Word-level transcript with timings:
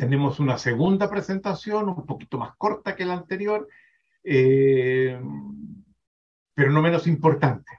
tenemos 0.00 0.40
una 0.40 0.56
segunda 0.56 1.10
presentación, 1.10 1.90
un 1.90 2.06
poquito 2.06 2.38
más 2.38 2.56
corta 2.56 2.96
que 2.96 3.04
la 3.04 3.12
anterior, 3.12 3.68
eh, 4.24 5.20
pero 6.54 6.70
no 6.70 6.80
menos 6.80 7.06
importante. 7.06 7.70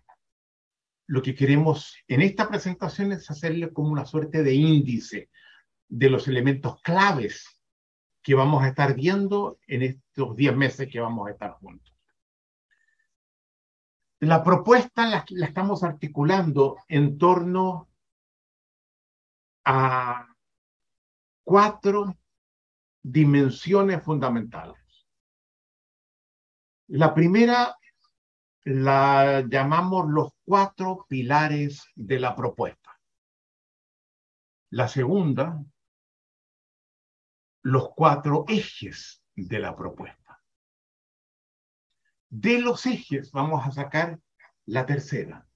Lo 1.08 1.24
que 1.24 1.34
queremos 1.34 1.98
en 2.08 2.22
esta 2.22 2.48
presentación 2.48 3.12
es 3.12 3.28
hacerle 3.32 3.74
como 3.74 3.90
una 3.90 4.06
suerte 4.06 4.44
de 4.44 4.54
índice 4.54 5.32
de 5.88 6.10
los 6.12 6.28
elementos 6.28 6.80
claves 6.84 7.60
que 8.22 8.36
vamos 8.36 8.62
a 8.62 8.68
estar 8.68 8.94
viendo 8.94 9.58
en 9.66 9.82
estos 9.82 10.36
10 10.36 10.56
meses 10.56 10.90
que 10.92 11.00
vamos 11.00 11.28
a 11.28 11.32
estar 11.32 11.54
juntos. 11.54 11.92
La 14.20 14.44
propuesta 14.44 15.08
la, 15.08 15.26
la 15.28 15.48
estamos 15.48 15.84
articulando 15.84 16.78
en 16.88 17.18
torno 17.18 17.90
a 19.66 20.31
cuatro 21.44 22.18
dimensiones 23.02 24.04
fundamentales. 24.04 24.78
La 26.88 27.14
primera 27.14 27.76
la 28.64 29.44
llamamos 29.48 30.10
los 30.10 30.30
cuatro 30.46 31.06
pilares 31.08 31.84
de 31.96 32.20
la 32.20 32.36
propuesta. 32.36 33.00
La 34.70 34.88
segunda, 34.88 35.64
los 37.64 37.90
cuatro 37.96 38.46
ejes 38.48 39.24
de 39.36 39.60
la 39.60 39.76
propuesta. 39.76 40.42
De 42.30 42.60
los 42.60 42.86
ejes 42.86 43.32
vamos 43.32 43.66
a 43.66 43.72
sacar 43.72 44.20
la 44.66 44.86
tercera, 44.86 45.48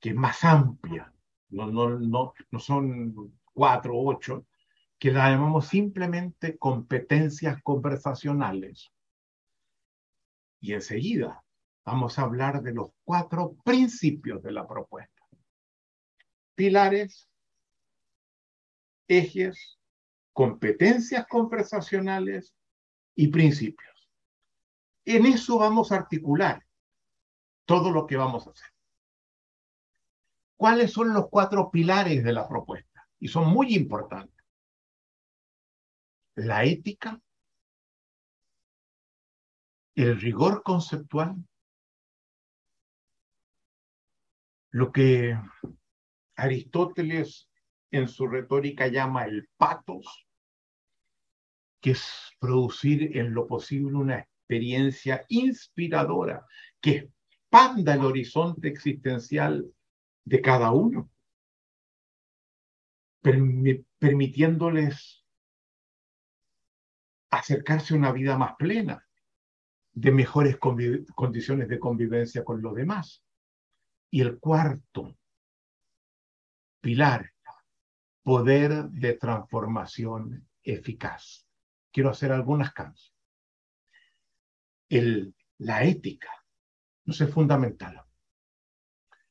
que 0.00 0.10
es 0.10 0.14
más 0.14 0.44
amplia, 0.44 1.12
no, 1.50 1.66
no, 1.66 1.98
no, 1.98 2.32
no 2.50 2.58
son 2.58 3.39
cuatro 3.52 3.94
ocho, 3.96 4.46
que 4.98 5.10
la 5.10 5.30
llamamos 5.30 5.68
simplemente 5.68 6.58
competencias 6.58 7.62
conversacionales. 7.62 8.90
Y 10.60 10.74
enseguida 10.74 11.42
vamos 11.84 12.18
a 12.18 12.22
hablar 12.22 12.62
de 12.62 12.74
los 12.74 12.90
cuatro 13.04 13.56
principios 13.64 14.42
de 14.42 14.52
la 14.52 14.66
propuesta. 14.66 15.24
Pilares, 16.54 17.28
ejes, 19.08 19.78
competencias 20.32 21.26
conversacionales 21.26 22.54
y 23.14 23.28
principios. 23.28 24.10
En 25.04 25.26
eso 25.26 25.58
vamos 25.58 25.90
a 25.90 25.96
articular 25.96 26.64
todo 27.64 27.90
lo 27.90 28.06
que 28.06 28.16
vamos 28.16 28.46
a 28.46 28.50
hacer. 28.50 28.68
¿Cuáles 30.56 30.92
son 30.92 31.14
los 31.14 31.28
cuatro 31.30 31.70
pilares 31.70 32.22
de 32.22 32.32
la 32.32 32.46
propuesta? 32.46 32.89
Y 33.20 33.28
son 33.28 33.50
muy 33.50 33.74
importantes. 33.74 34.44
La 36.34 36.64
ética, 36.64 37.20
el 39.94 40.20
rigor 40.20 40.62
conceptual, 40.62 41.36
lo 44.70 44.90
que 44.90 45.38
Aristóteles 46.36 47.50
en 47.90 48.08
su 48.08 48.26
retórica 48.26 48.86
llama 48.86 49.26
el 49.26 49.48
patos, 49.56 50.26
que 51.80 51.90
es 51.90 52.30
producir 52.38 53.16
en 53.18 53.34
lo 53.34 53.46
posible 53.46 53.96
una 53.96 54.20
experiencia 54.20 55.24
inspiradora 55.28 56.46
que 56.80 57.10
expanda 57.28 57.94
el 57.94 58.04
horizonte 58.04 58.68
existencial 58.68 59.70
de 60.24 60.40
cada 60.40 60.72
uno, 60.72 61.10
permitiéndoles 63.22 65.24
acercarse 67.30 67.94
a 67.94 67.96
una 67.96 68.12
vida 68.12 68.36
más 68.36 68.56
plena, 68.56 69.06
de 69.92 70.12
mejores 70.12 70.58
condiciones 70.58 71.68
de 71.68 71.78
convivencia 71.78 72.44
con 72.44 72.62
los 72.62 72.74
demás. 72.74 73.24
Y 74.10 74.22
el 74.22 74.38
cuarto 74.38 75.16
pilar, 76.80 77.32
poder 78.22 78.84
de 78.90 79.14
transformación 79.14 80.48
eficaz. 80.62 81.46
Quiero 81.92 82.10
hacer 82.10 82.32
algunas 82.32 82.72
cambios. 82.72 83.14
El, 84.88 85.34
la 85.58 85.84
ética 85.84 86.30
no 87.04 87.12
es 87.12 87.32
fundamental. 87.32 88.02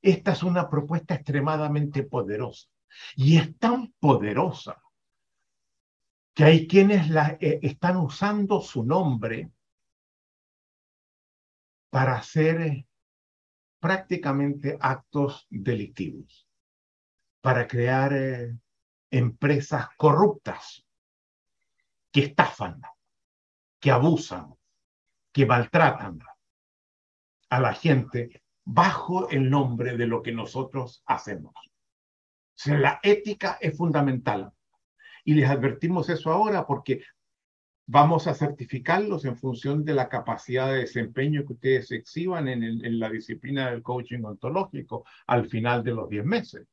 Esta 0.02 0.32
es 0.32 0.44
una 0.44 0.70
propuesta 0.70 1.16
extremadamente 1.16 2.04
poderosa 2.04 2.70
y 3.16 3.38
es 3.38 3.58
tan 3.58 3.94
poderosa 4.00 4.82
que 6.34 6.44
hay 6.44 6.68
quienes 6.68 7.10
la, 7.10 7.38
eh, 7.42 7.60
están 7.62 7.98
usando 7.98 8.62
su 8.62 8.84
nombre 8.84 9.52
para 11.90 12.16
hacer 12.16 12.62
eh, 12.62 12.88
prácticamente 13.80 14.78
actos 14.80 15.48
delictivos, 15.50 16.48
para 17.42 17.68
crear 17.68 18.14
eh, 18.14 18.58
empresas 19.12 19.90
corruptas 19.98 20.86
que 22.12 22.22
estafan, 22.22 22.82
que 23.80 23.92
abusan, 23.92 24.56
que 25.32 25.46
maltratan 25.46 26.20
a 27.50 27.60
la 27.60 27.74
gente 27.74 28.44
bajo 28.64 29.30
el 29.30 29.50
nombre 29.50 29.98
de 29.98 30.08
lo 30.08 30.22
que 30.22 30.32
nosotros 30.32 31.04
hacemos. 31.06 31.54
La 32.66 33.00
ética 33.04 33.58
es 33.62 33.78
fundamental. 33.78 34.52
Y 35.24 35.34
les 35.34 35.50
advertimos 35.50 36.10
eso 36.10 36.32
ahora 36.32 36.66
porque 36.66 37.04
vamos 37.86 38.28
a 38.28 38.34
certificarlos 38.34 39.26
en 39.26 39.38
función 39.38 39.84
de 39.84 39.94
la 39.94 40.10
capacidad 40.10 40.68
de 40.68 40.80
desempeño 40.80 41.46
que 41.46 41.54
ustedes 41.54 41.92
exhiban 41.92 42.48
en, 42.48 42.64
en 42.64 43.00
la 43.00 43.10
disciplina 43.10 43.72
del 43.72 43.82
coaching 43.82 44.24
ontológico 44.24 45.06
al 45.28 45.48
final 45.50 45.84
de 45.84 45.94
los 45.94 46.10
10 46.10 46.26
meses. 46.26 46.68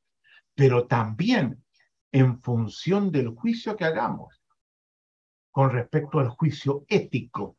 Pero 0.55 0.87
también 0.87 1.63
en 2.13 2.41
función 2.41 3.11
del 3.11 3.29
juicio 3.29 3.77
que 3.77 3.85
hagamos 3.85 4.43
con 5.51 5.71
respecto 5.71 6.19
al 6.19 6.29
juicio 6.29 6.85
ético, 6.89 7.57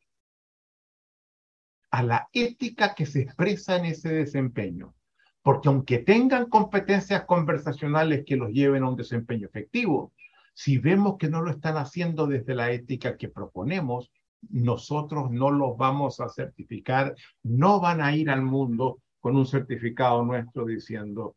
a 1.90 2.04
la 2.04 2.30
ética 2.32 2.94
que 2.94 3.08
se 3.08 3.22
expresa 3.22 3.78
en 3.78 3.86
ese 3.86 4.10
desempeño. 4.10 4.94
Porque 5.42 5.70
aunque 5.70 6.00
tengan 6.00 6.50
competencias 6.50 7.26
conversacionales 7.26 8.26
que 8.26 8.36
los 8.36 8.52
lleven 8.52 8.84
a 8.84 8.90
un 8.90 8.96
desempeño 8.96 9.48
efectivo, 9.48 10.14
si 10.54 10.78
vemos 10.78 11.18
que 11.18 11.30
no 11.30 11.42
lo 11.42 11.52
están 11.52 11.78
haciendo 11.78 12.28
desde 12.28 12.56
la 12.56 12.72
ética 12.72 13.16
que 13.16 13.30
proponemos, 13.30 14.12
nosotros 14.50 15.32
no 15.32 15.52
los 15.52 15.78
vamos 15.78 16.20
a 16.20 16.30
certificar, 16.30 17.16
no 17.44 17.80
van 17.80 18.02
a 18.02 18.16
ir 18.16 18.30
al 18.30 18.42
mundo 18.42 19.02
con 19.20 19.36
un 19.36 19.46
certificado 19.46 20.24
nuestro 20.24 20.66
diciendo 20.66 21.36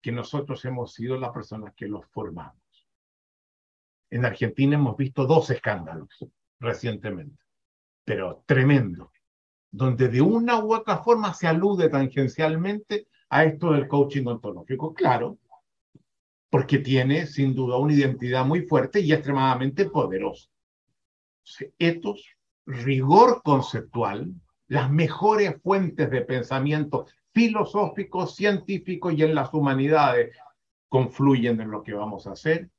que 0.00 0.12
nosotros 0.12 0.64
hemos 0.64 0.92
sido 0.92 1.18
las 1.18 1.30
personas 1.32 1.74
que 1.74 1.88
los 1.88 2.06
formamos. 2.06 2.62
En 4.10 4.24
Argentina 4.24 4.76
hemos 4.76 4.96
visto 4.96 5.26
dos 5.26 5.50
escándalos 5.50 6.08
recientemente, 6.60 7.42
pero 8.04 8.44
tremendo, 8.46 9.10
donde 9.76 10.06
de 10.08 10.20
una 10.20 10.62
u 10.62 10.72
otra 10.72 10.98
forma 10.98 11.34
se 11.34 11.48
alude 11.48 11.88
tangencialmente 11.88 13.08
a 13.28 13.42
esto 13.44 13.72
del 13.72 13.88
coaching 13.88 14.24
ontológico. 14.24 14.94
Claro, 14.94 15.38
porque 16.48 16.78
tiene 16.78 17.26
sin 17.26 17.56
duda 17.56 17.76
una 17.76 17.92
identidad 17.92 18.46
muy 18.46 18.62
fuerte 18.62 19.00
y 19.00 19.12
extremadamente 19.12 19.86
poderosa. 19.86 20.48
Estos, 21.76 22.24
rigor 22.66 23.42
conceptual, 23.42 24.32
las 24.68 24.92
mejores 24.92 25.60
fuentes 25.60 26.08
de 26.08 26.20
pensamiento 26.20 27.06
filosófico, 27.32 28.28
científico 28.28 29.10
y 29.10 29.24
en 29.24 29.34
las 29.34 29.52
humanidades 29.52 30.36
confluyen 30.88 31.60
en 31.60 31.72
lo 31.72 31.82
que 31.82 31.94
vamos 31.94 32.28
a 32.28 32.32
hacer 32.32 32.70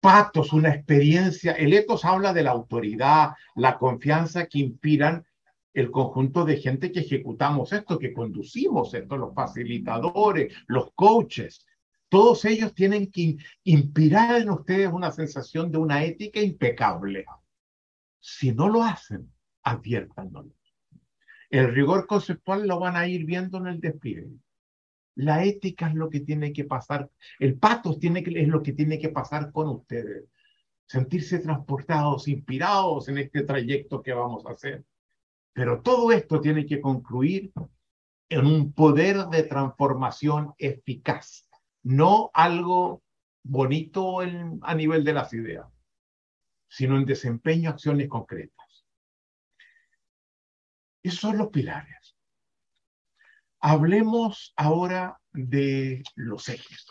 patos, 0.00 0.52
una 0.52 0.70
experiencia. 0.70 1.52
El 1.52 1.74
etos 1.74 2.04
habla 2.04 2.32
de 2.32 2.42
la 2.42 2.52
autoridad, 2.52 3.32
la 3.54 3.76
confianza 3.78 4.46
que 4.46 4.60
inspiran 4.60 5.24
el 5.72 5.90
conjunto 5.90 6.44
de 6.44 6.56
gente 6.56 6.90
que 6.90 7.00
ejecutamos 7.00 7.72
esto, 7.72 7.98
que 7.98 8.12
conducimos 8.12 8.92
esto, 8.94 9.16
los 9.16 9.34
facilitadores, 9.34 10.54
los 10.66 10.92
coaches. 10.94 11.66
Todos 12.08 12.44
ellos 12.44 12.74
tienen 12.74 13.10
que 13.10 13.36
inspirar 13.64 14.40
en 14.40 14.50
ustedes 14.50 14.90
una 14.92 15.12
sensación 15.12 15.70
de 15.70 15.78
una 15.78 16.04
ética 16.04 16.40
impecable. 16.40 17.24
Si 18.18 18.52
no 18.52 18.68
lo 18.68 18.82
hacen, 18.82 19.32
adviértanlo. 19.62 20.46
El 21.50 21.72
rigor 21.72 22.06
conceptual 22.06 22.66
lo 22.66 22.78
van 22.78 22.96
a 22.96 23.06
ir 23.06 23.24
viendo 23.24 23.58
en 23.58 23.66
el 23.68 23.80
despliegue. 23.80 24.28
La 25.16 25.44
ética 25.44 25.88
es 25.88 25.94
lo 25.94 26.08
que 26.08 26.20
tiene 26.20 26.52
que 26.52 26.64
pasar, 26.64 27.10
el 27.38 27.58
patos 27.58 27.98
tiene 27.98 28.22
que, 28.22 28.40
es 28.40 28.48
lo 28.48 28.62
que 28.62 28.72
tiene 28.72 28.98
que 28.98 29.08
pasar 29.08 29.52
con 29.52 29.68
ustedes. 29.68 30.24
Sentirse 30.86 31.38
transportados, 31.38 32.26
inspirados 32.26 33.08
en 33.08 33.18
este 33.18 33.42
trayecto 33.42 34.02
que 34.02 34.12
vamos 34.12 34.44
a 34.46 34.52
hacer. 34.52 34.84
Pero 35.52 35.82
todo 35.82 36.12
esto 36.12 36.40
tiene 36.40 36.66
que 36.66 36.80
concluir 36.80 37.52
en 38.28 38.46
un 38.46 38.72
poder 38.72 39.26
de 39.26 39.42
transformación 39.42 40.54
eficaz, 40.58 41.48
no 41.82 42.30
algo 42.32 43.02
bonito 43.42 44.20
a 44.20 44.74
nivel 44.74 45.04
de 45.04 45.12
las 45.12 45.32
ideas, 45.32 45.66
sino 46.68 46.96
en 46.96 47.04
desempeño, 47.04 47.70
acciones 47.70 48.08
concretas. 48.08 48.86
Esos 51.02 51.20
son 51.20 51.38
los 51.38 51.48
pilares. 51.48 52.16
Hablemos 53.58 54.52
ahora 54.56 55.20
de 55.32 56.02
los 56.14 56.48
ejes. 56.48 56.86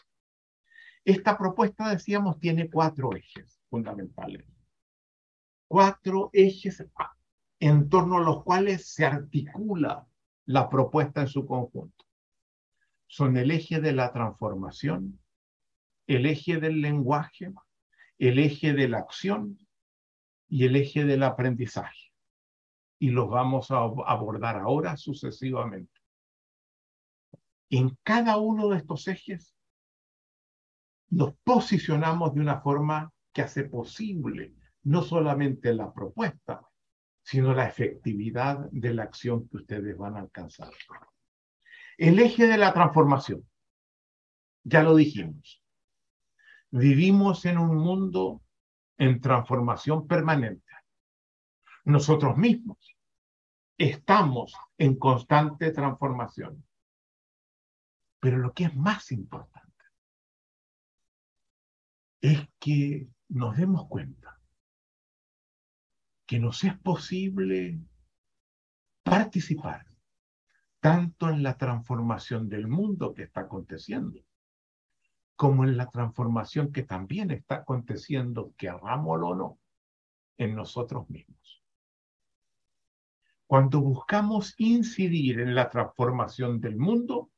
Esta 1.05 1.38
propuesta, 1.38 1.89
decíamos, 1.89 2.39
tiene 2.39 2.69
cuatro 2.69 3.15
ejes 3.15 3.59
fundamentales. 3.69 4.45
Cuatro 5.67 6.29
ejes 6.33 6.81
en 7.59 7.89
torno 7.89 8.17
a 8.17 8.21
los 8.21 8.44
cuales 8.44 8.88
se 8.94 9.06
articula 9.06 10.07
la 10.45 10.69
propuesta 10.69 11.21
en 11.21 11.27
su 11.27 11.45
conjunto. 11.45 12.06
Son 13.07 13.38
el 13.38 13.51
eje 13.51 13.81
de 13.81 13.91
la 13.91 14.11
transformación, 14.13 15.19
el 16.07 16.25
eje 16.25 16.59
del 16.59 16.81
lenguaje, 16.81 17.51
el 18.17 18.39
eje 18.39 18.73
de 18.73 18.88
la 18.88 19.00
acción 19.00 19.57
y 20.47 20.65
el 20.65 20.75
eje 20.75 21.06
del 21.06 21.23
aprendizaje. 21.23 22.11
Y 23.00 23.11
los 23.11 23.29
vamos 23.29 23.71
a 23.71 23.77
abordar 23.77 24.57
ahora 24.57 24.97
sucesivamente. 24.97 26.00
En 27.69 27.97
cada 28.03 28.38
uno 28.38 28.69
de 28.69 28.77
estos 28.77 29.07
ejes 29.07 29.55
nos 31.09 31.35
posicionamos 31.44 32.33
de 32.33 32.41
una 32.41 32.62
forma 32.62 33.12
que 33.33 33.41
hace 33.41 33.63
posible 33.63 34.55
no 34.83 35.01
solamente 35.01 35.73
la 35.73 35.94
propuesta, 35.94 36.69
sino 37.29 37.53
la 37.53 37.67
efectividad 37.67 38.57
de 38.71 38.91
la 38.91 39.03
acción 39.03 39.47
que 39.47 39.57
ustedes 39.57 39.95
van 39.95 40.17
a 40.17 40.21
alcanzar. 40.21 40.71
El 41.95 42.17
eje 42.17 42.47
de 42.47 42.57
la 42.57 42.73
transformación, 42.73 43.47
ya 44.63 44.81
lo 44.81 44.95
dijimos, 44.95 45.63
vivimos 46.71 47.45
en 47.45 47.59
un 47.59 47.77
mundo 47.77 48.41
en 48.97 49.21
transformación 49.21 50.07
permanente. 50.07 50.73
Nosotros 51.85 52.35
mismos 52.35 52.97
estamos 53.77 54.55
en 54.79 54.97
constante 54.97 55.69
transformación. 55.69 56.65
Pero 58.19 58.39
lo 58.39 58.53
que 58.53 58.63
es 58.63 58.75
más 58.75 59.11
importante 59.11 59.85
es 62.21 62.49
que 62.57 63.07
nos 63.27 63.55
demos 63.55 63.87
cuenta 63.87 64.38
que 66.29 66.37
nos 66.37 66.63
es 66.63 66.77
posible 66.77 67.79
participar 69.01 69.83
tanto 70.79 71.27
en 71.27 71.41
la 71.41 71.57
transformación 71.57 72.47
del 72.47 72.67
mundo 72.67 73.15
que 73.15 73.23
está 73.23 73.41
aconteciendo, 73.41 74.23
como 75.35 75.63
en 75.63 75.75
la 75.75 75.89
transformación 75.89 76.71
que 76.71 76.83
también 76.83 77.31
está 77.31 77.55
aconteciendo, 77.55 78.53
querrámoslo 78.57 79.29
o 79.29 79.35
no, 79.35 79.59
en 80.37 80.53
nosotros 80.53 81.09
mismos. 81.09 81.63
Cuando 83.47 83.81
buscamos 83.81 84.53
incidir 84.59 85.39
en 85.39 85.55
la 85.55 85.67
transformación 85.67 86.61
del 86.61 86.77
mundo, 86.77 87.31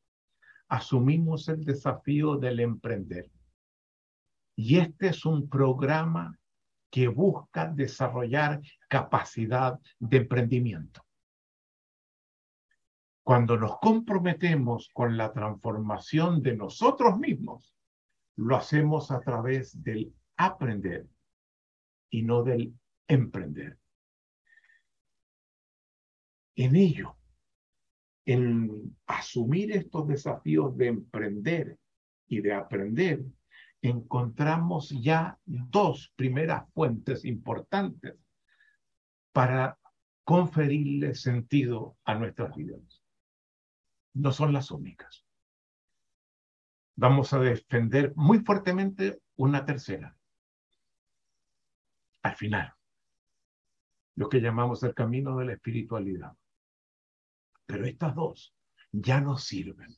asumimos 0.67 1.47
el 1.47 1.63
desafío 1.63 2.35
del 2.35 2.59
emprender. 2.59 3.31
Y 4.57 4.79
este 4.79 5.07
es 5.07 5.23
un 5.25 5.47
programa 5.47 6.40
que 6.91 7.07
busca 7.07 7.67
desarrollar 7.67 8.61
capacidad 8.89 9.79
de 9.97 10.17
emprendimiento. 10.17 11.03
Cuando 13.23 13.57
nos 13.57 13.79
comprometemos 13.79 14.89
con 14.93 15.15
la 15.15 15.31
transformación 15.31 16.41
de 16.43 16.55
nosotros 16.57 17.17
mismos, 17.17 17.73
lo 18.35 18.57
hacemos 18.57 19.09
a 19.11 19.21
través 19.21 19.81
del 19.81 20.13
aprender 20.35 21.07
y 22.09 22.23
no 22.23 22.43
del 22.43 22.73
emprender. 23.07 23.77
En 26.55 26.75
ello, 26.75 27.15
en 28.25 28.97
asumir 29.05 29.71
estos 29.71 30.07
desafíos 30.07 30.75
de 30.77 30.88
emprender 30.88 31.79
y 32.27 32.41
de 32.41 32.53
aprender, 32.53 33.23
encontramos 33.81 34.89
ya 34.89 35.39
dos 35.45 36.13
primeras 36.16 36.72
fuentes 36.74 37.25
importantes 37.25 38.16
para 39.31 39.80
conferirle 40.24 41.16
sentido 41.16 41.98
a 42.06 42.16
nuestras 42.16 42.56
vidas. 42.56 43.01
No 44.13 44.31
son 44.31 44.54
las 44.54 44.72
únicas. 44.72 45.25
Vamos 46.95 47.33
a 47.33 47.39
defender 47.39 48.13
muy 48.16 48.39
fuertemente 48.39 49.22
una 49.36 49.66
tercera. 49.66 50.16
Al 52.22 52.36
final, 52.36 52.74
lo 54.16 54.30
que 54.30 54.42
llamamos 54.42 54.84
el 54.84 54.94
camino 54.94 55.38
de 55.38 55.45
la 55.45 55.54
espiritualidad. 55.54 56.34
Pero 57.66 57.86
estas 57.86 58.13
dos 58.13 58.54
ya 58.92 59.22
no 59.22 59.38
sirven, 59.38 59.95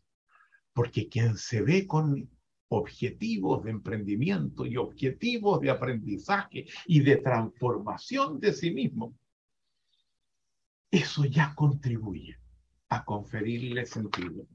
porque 0.72 1.10
quien 1.10 1.38
se 1.38 1.62
ve 1.62 1.88
con 1.88 2.30
objetivos 2.70 3.64
de 3.64 3.72
emprendimiento 3.72 4.66
y 4.66 4.78
objetivos 4.78 5.62
de 5.62 5.70
aprendizaje 5.70 6.66
y 6.86 7.02
de 7.02 7.18
transformación 7.18 8.40
de 8.40 8.54
sí 8.54 8.72
mismo, 8.72 9.18
eso 10.90 11.26
ya 11.26 11.54
contribuye 11.56 12.40
a 12.90 13.04
conferirle 13.04 13.86
sentido. 13.86 14.48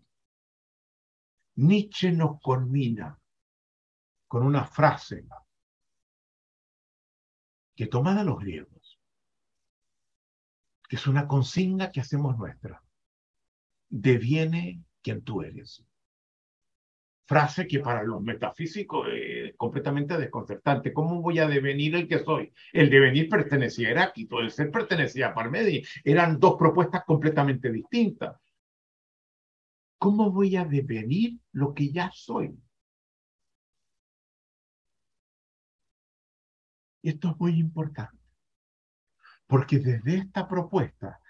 Nietzsche 1.57 2.13
nos 2.13 2.41
culmina 2.41 3.19
con 4.29 4.45
una 4.45 4.65
frase 4.65 5.27
que 7.75 7.87
tomada 7.87 8.23
los 8.23 8.39
griegos, 8.39 9.01
que 10.89 10.97
es 10.97 11.07
una 11.07 11.27
consigna 11.27 11.91
que 11.91 12.01
hacemos 12.01 12.37
nuestra. 12.37 12.83
Deviene 13.89 14.85
quien 15.03 15.23
tú 15.23 15.43
eres 15.43 15.85
frase 17.29 17.67
que 17.67 17.81
para 17.81 18.03
los 18.03 18.23
metafísicos 18.23 19.07
es 19.13 19.55
completamente 19.57 20.17
desconcertante. 20.17 20.95
¿Cómo 20.95 21.21
voy 21.21 21.39
a 21.39 21.47
devenir 21.47 21.95
el 21.95 22.09
que 22.09 22.25
soy? 22.25 22.55
El 22.73 22.89
devenir 22.89 23.29
pertenecía 23.29 23.89
a 23.89 23.91
Heráclito, 23.91 24.41
el 24.41 24.51
ser 24.51 24.71
pertenecía 24.71 25.29
a 25.29 25.35
Parmenides. 25.35 25.87
Eran 26.05 26.41
dos 26.41 26.57
propuestas 26.59 27.05
completamente 27.05 27.71
distintas. 27.71 28.41
¿Cómo 29.99 30.31
voy 30.31 30.57
a 30.57 30.65
devenir 30.65 31.39
lo 31.53 31.75
que 31.75 31.93
ya 31.93 32.11
soy? 32.15 32.59
Esto 37.03 37.31
es 37.31 37.39
muy 37.39 37.59
importante, 37.59 38.23
porque 39.47 39.79
desde 39.79 40.17
esta 40.17 40.49
propuesta 40.49 41.21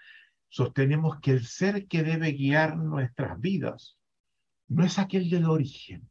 sostenemos 0.47 1.19
que 1.19 1.31
el 1.31 1.45
ser 1.45 1.87
que 1.87 2.03
debe 2.03 2.31
guiar 2.31 2.77
nuestras 2.77 3.39
vidas 3.39 3.98
no 4.69 4.85
es 4.85 4.99
aquel 4.99 5.29
del 5.29 5.45
origen, 5.45 6.09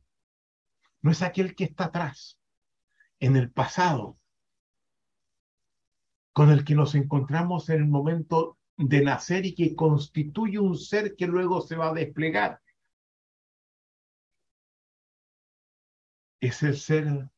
no 1.00 1.10
es 1.10 1.22
aquel 1.22 1.54
que 1.54 1.64
está 1.64 1.86
atrás, 1.86 2.38
en 3.20 3.36
el 3.36 3.50
pasado, 3.50 4.18
con 6.32 6.50
el 6.50 6.64
que 6.64 6.74
nos 6.74 6.94
encontramos 6.94 7.68
en 7.70 7.78
el 7.78 7.88
momento 7.88 8.58
de 8.76 9.02
nacer 9.02 9.46
y 9.46 9.54
que 9.54 9.74
constituye 9.74 10.58
un 10.58 10.76
ser 10.76 11.16
que 11.16 11.26
luego 11.26 11.60
se 11.60 11.76
va 11.76 11.88
a 11.88 11.94
desplegar. 11.94 12.60
Es 16.40 16.62
el 16.62 16.76
ser 16.76 17.28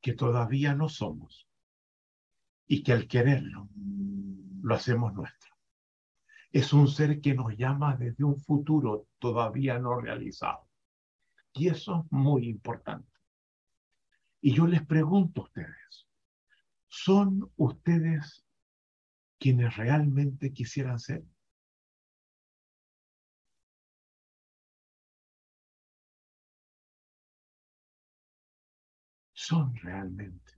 que 0.00 0.14
todavía 0.14 0.74
no 0.74 0.88
somos 0.88 1.46
y 2.66 2.82
que 2.82 2.92
al 2.92 3.08
quererlo 3.08 3.68
lo 4.62 4.74
hacemos 4.74 5.12
nuestro 5.12 5.47
es 6.50 6.72
un 6.72 6.88
ser 6.88 7.20
que 7.20 7.34
nos 7.34 7.56
llama 7.56 7.96
desde 7.96 8.24
un 8.24 8.38
futuro 8.38 9.06
todavía 9.18 9.78
no 9.78 10.00
realizado. 10.00 10.68
Y 11.52 11.68
eso 11.68 12.04
es 12.04 12.12
muy 12.12 12.48
importante. 12.48 13.10
Y 14.40 14.54
yo 14.54 14.66
les 14.66 14.84
pregunto 14.86 15.42
a 15.42 15.44
ustedes, 15.44 16.08
¿son 16.88 17.52
ustedes 17.56 18.46
quienes 19.38 19.76
realmente 19.76 20.52
quisieran 20.52 20.98
ser? 20.98 21.24
Son 29.32 29.74
realmente 29.76 30.52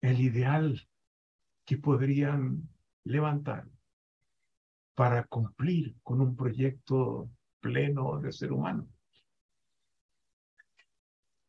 el 0.00 0.20
ideal 0.20 0.88
que 1.64 1.78
podrían 1.78 2.71
levantar 3.04 3.68
para 4.94 5.24
cumplir 5.24 5.96
con 6.02 6.20
un 6.20 6.36
proyecto 6.36 7.30
pleno 7.60 8.20
de 8.20 8.32
ser 8.32 8.52
humano. 8.52 8.88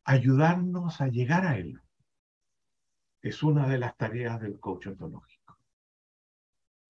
Ayudarnos 0.04 1.00
a 1.00 1.08
llegar 1.08 1.46
a 1.46 1.58
él 1.58 1.80
es 3.22 3.42
una 3.42 3.66
de 3.68 3.78
las 3.78 3.96
tareas 3.96 4.40
del 4.40 4.60
coach 4.60 4.88
ontológico. 4.88 5.58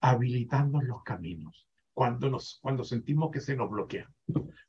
Habilitarnos 0.01 0.83
los 0.83 1.03
caminos 1.03 1.67
cuando, 1.93 2.29
nos, 2.29 2.59
cuando 2.61 2.83
sentimos 2.83 3.31
que 3.31 3.39
se 3.39 3.55
nos 3.55 3.69
bloquea, 3.69 4.11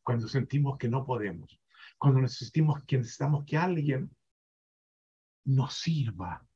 cuando 0.03 0.29
sentimos 0.29 0.79
que 0.79 0.89
no 0.89 1.05
podemos, 1.05 1.61
cuando 1.99 2.21
necesitamos 2.21 2.85
que, 2.85 2.99
necesitamos 2.99 3.45
que 3.45 3.57
alguien 3.57 4.15
nos 5.45 5.75
sirva 5.75 6.47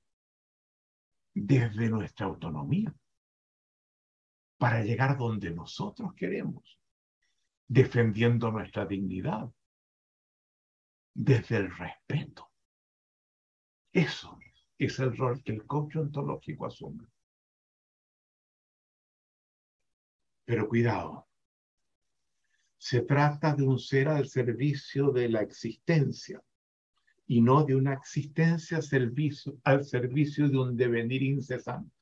desde 1.35 1.89
nuestra 1.89 2.27
autonomía 2.27 2.95
para 4.61 4.85
llegar 4.85 5.17
donde 5.17 5.51
nosotros 5.53 6.13
queremos, 6.15 6.79
defendiendo 7.67 8.51
nuestra 8.51 8.85
dignidad 8.85 9.51
desde 11.15 11.57
el 11.57 11.75
respeto. 11.75 12.53
Eso 13.91 14.39
es 14.77 14.99
el 14.99 15.17
rol 15.17 15.43
que 15.43 15.53
el 15.53 15.67
coach 15.67 15.97
ontológico 15.97 16.67
asume. 16.67 17.07
Pero 20.45 20.69
cuidado, 20.69 21.27
se 22.77 23.01
trata 23.01 23.55
de 23.55 23.63
un 23.63 23.79
ser 23.79 24.09
al 24.09 24.29
servicio 24.29 25.11
de 25.11 25.31
la 25.31 25.41
existencia 25.41 26.43
y 27.27 27.41
no 27.41 27.65
de 27.65 27.77
una 27.77 27.95
existencia 27.95 28.81
al 29.65 29.85
servicio 29.87 30.49
de 30.51 30.59
un 30.59 30.77
devenir 30.77 31.23
incesante. 31.23 32.00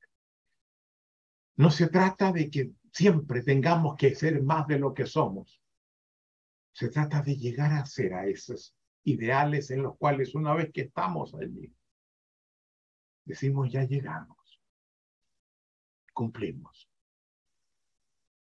No 1.59 1.73
se 1.73 1.88
trata 1.88 2.31
de 2.31 2.50
que 2.50 2.71
siempre 2.93 3.43
tengamos 3.43 3.97
que 3.97 4.15
ser 4.15 4.41
más 4.43 4.69
de 4.69 4.79
lo 4.79 4.95
que 4.95 5.07
somos. 5.07 5.61
Se 6.73 6.88
trata 6.88 7.21
de 7.21 7.37
llegar 7.37 7.73
a 7.73 7.85
ser 7.85 8.15
a 8.15 8.27
esos 8.27 8.77
ideales 9.03 9.73
en 9.73 9.83
los 9.83 9.97
cuales 9.99 10.37
una 10.37 10.55
vez 10.55 10.71
que 10.73 10.83
estamos 10.83 11.35
allí, 11.35 11.75
decimos 13.25 13.73
ya 13.73 13.83
llegamos, 13.83 14.62
cumplimos. 16.12 16.88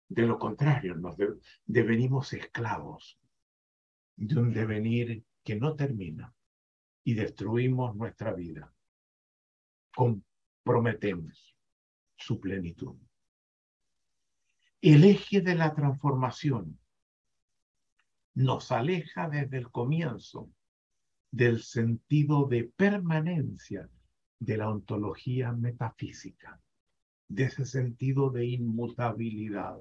De 0.10 0.22
lo 0.22 0.38
contrario, 0.38 0.94
nos 0.94 1.16
devenimos 1.66 2.34
esclavos 2.34 3.20
de 4.16 4.40
un 4.40 4.54
devenir 4.54 5.26
que 5.44 5.56
no 5.56 5.76
termina 5.76 6.36
y 7.04 7.16
destruimos 7.16 7.96
nuestra 7.96 8.32
vida. 8.34 8.72
Comprometemos 9.96 11.56
su 12.16 12.40
plenitud. 12.40 13.07
El 14.82 15.06
eje 15.06 15.42
de 15.42 15.56
la 15.56 15.74
transformación 15.74 16.80
nos 18.36 18.72
aleja 18.72 19.28
desde 19.28 19.58
el 19.58 19.72
comienzo 19.72 20.52
del 21.32 21.64
sentido 21.64 22.46
de 22.46 22.66
permanencia 22.66 23.90
de 24.40 24.58
la 24.58 24.70
ontología 24.70 25.52
metafísica, 25.52 26.62
de 27.28 27.46
ese 27.46 27.66
sentido 27.66 28.30
de 28.30 28.46
inmutabilidad, 28.46 29.80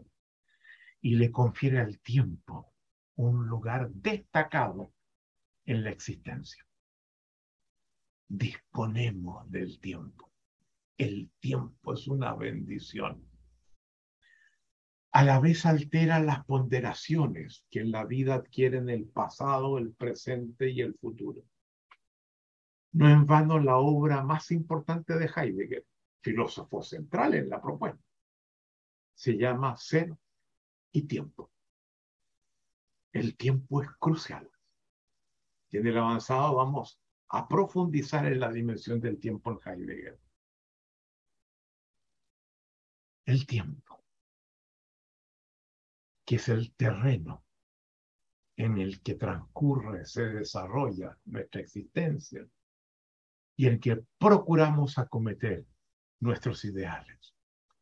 y 1.02 1.16
le 1.16 1.30
confiere 1.30 1.78
al 1.80 2.00
tiempo 2.00 2.72
un 3.16 3.46
lugar 3.46 3.90
destacado 3.90 4.94
en 5.66 5.84
la 5.84 5.90
existencia. 5.90 6.66
Disponemos 8.28 9.48
del 9.50 9.78
tiempo. 9.78 10.32
El 10.96 11.30
tiempo 11.38 11.92
es 11.92 12.08
una 12.08 12.34
bendición. 12.34 13.25
A 15.16 15.25
la 15.25 15.40
vez 15.40 15.64
altera 15.64 16.20
las 16.20 16.44
ponderaciones 16.44 17.64
que 17.70 17.80
en 17.80 17.90
la 17.90 18.04
vida 18.04 18.35
adquieren 18.35 18.90
el 18.90 19.08
pasado, 19.08 19.78
el 19.78 19.94
presente 19.94 20.68
y 20.68 20.82
el 20.82 20.94
futuro. 20.94 21.42
No 22.92 23.08
en 23.08 23.25
vano 23.25 23.58
la 23.58 23.78
obra 23.78 24.23
más 24.23 24.50
importante 24.50 25.16
de 25.16 25.30
Heidegger, 25.35 25.87
filósofo 26.20 26.82
central 26.82 27.32
en 27.32 27.49
la 27.49 27.62
propuesta, 27.62 28.04
se 29.14 29.38
llama 29.38 29.75
Ser 29.78 30.14
y 30.92 31.06
Tiempo. 31.06 31.50
El 33.11 33.38
tiempo 33.38 33.82
es 33.82 33.88
crucial. 33.99 34.50
Y 35.70 35.78
en 35.78 35.87
el 35.87 35.96
avanzado 35.96 36.56
vamos 36.56 37.00
a 37.30 37.49
profundizar 37.49 38.26
en 38.26 38.38
la 38.38 38.52
dimensión 38.52 39.00
del 39.00 39.18
tiempo 39.18 39.50
en 39.50 39.61
Heidegger. 39.64 40.20
El 43.25 43.46
tiempo, 43.46 43.86
que 46.26 46.37
es 46.37 46.49
el 46.49 46.75
terreno 46.75 47.45
en 48.56 48.78
el 48.78 49.00
que 49.00 49.14
transcurre, 49.14 50.04
se 50.04 50.25
desarrolla 50.25 51.16
nuestra 51.25 51.61
existencia 51.61 52.47
y 53.54 53.66
en 53.68 53.78
que 53.78 54.04
procuramos 54.18 54.99
acometer 54.99 55.64
nuestros 56.21 56.64
ideales. 56.64 57.35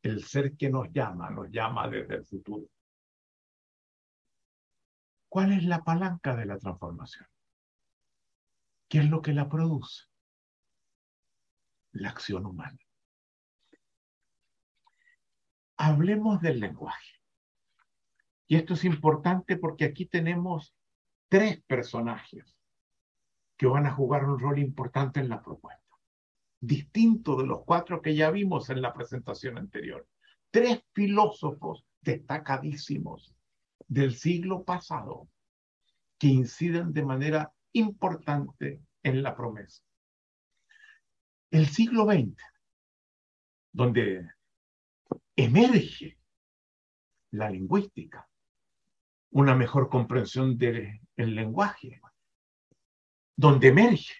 El 0.03 0.25
ser 0.25 0.57
que 0.57 0.69
nos 0.69 0.93
llama, 0.93 1.31
nos 1.31 1.51
llama 1.51 1.89
desde 1.89 2.17
el 2.17 2.27
futuro. 2.27 2.69
¿Cuál 5.29 5.53
es 5.53 5.65
la 5.65 5.83
palanca 5.83 6.37
de 6.37 6.45
la 6.45 6.59
transformación? 6.59 7.27
¿Qué 8.89 8.99
es 8.99 9.09
lo 9.09 9.23
que 9.23 9.33
la 9.33 9.49
produce? 9.49 10.05
La 11.93 12.11
acción 12.11 12.45
humana. 12.45 12.79
Hablemos 15.77 16.41
del 16.43 16.61
lenguaje. 16.61 17.14
Y 18.47 18.57
esto 18.57 18.75
es 18.75 18.85
importante 18.85 19.57
porque 19.57 19.85
aquí 19.85 20.07
tenemos 20.07 20.75
tres 21.29 21.63
personajes 21.67 22.57
que 23.57 23.67
van 23.67 23.87
a 23.87 23.93
jugar 23.93 24.25
un 24.25 24.39
rol 24.39 24.59
importante 24.59 25.21
en 25.21 25.29
la 25.29 25.43
propuesta, 25.43 25.97
distinto 26.61 27.37
de 27.37 27.47
los 27.47 27.65
cuatro 27.65 28.03
que 28.03 28.15
ya 28.15 28.31
vimos 28.31 28.69
en 28.71 28.83
la 28.83 28.93
presentación 28.93 29.59
anterior. 29.59 30.07
Tres 30.51 30.85
filósofos 30.93 31.85
destacadísimos 32.01 33.35
del 33.89 34.15
siglo 34.15 34.65
pasado 34.65 35.29
que 36.19 36.29
inciden 36.29 36.93
de 36.93 37.05
manera 37.05 37.53
importante 37.73 38.81
en 39.03 39.23
la 39.23 39.35
promesa. 39.37 39.83
El 41.51 41.67
siglo 41.67 42.05
XX, 42.05 42.37
donde 43.73 44.29
emerge 45.37 46.19
la 47.31 47.51
lingüística, 47.51 48.29
una 49.35 49.57
mejor 49.57 49.89
comprensión 49.89 50.57
del 50.57 51.01
lenguaje, 51.17 52.01
donde 53.37 53.69
emerge 53.69 54.15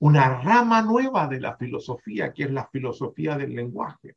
una 0.00 0.42
rama 0.42 0.82
nueva 0.82 1.26
de 1.28 1.40
la 1.40 1.56
filosofía, 1.56 2.32
que 2.32 2.44
es 2.44 2.50
la 2.50 2.68
filosofía 2.68 3.38
del 3.38 3.54
lenguaje, 3.54 4.16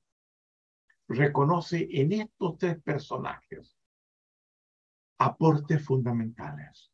reconoce 1.08 1.88
en 1.90 2.12
estos 2.12 2.58
tres 2.58 2.82
personajes 2.82 3.78
aportes 5.18 5.86
fundamentales. 5.86 6.92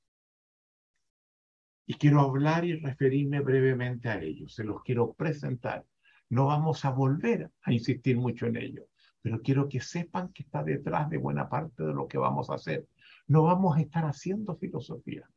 Y 1.87 1.95
quiero 1.95 2.19
hablar 2.19 2.65
y 2.65 2.75
referirme 2.75 3.39
brevemente 3.39 4.09
a 4.09 4.21
ellos, 4.21 4.53
se 4.53 4.63
los 4.63 4.83
quiero 4.83 5.13
presentar. 5.13 5.83
No 6.29 6.45
vamos 6.45 6.85
a 6.85 6.91
volver 6.91 7.49
a 7.63 7.73
insistir 7.73 8.17
mucho 8.17 8.45
en 8.45 8.57
ello, 8.57 8.87
pero 9.21 9.41
quiero 9.41 9.69
que 9.69 9.79
sepan 9.79 10.33
que 10.33 10.43
está 10.43 10.63
detrás 10.63 11.09
de 11.09 11.17
buena 11.17 11.47
parte 11.47 11.83
de 11.83 11.93
lo 11.93 12.07
que 12.07 12.17
vamos 12.17 12.49
a 12.49 12.55
hacer. 12.55 12.87
No 13.27 13.43
vamos 13.43 13.77
a 13.77 13.81
estar 13.81 14.05
haciendo 14.05 14.55
filosofía. 14.55 15.29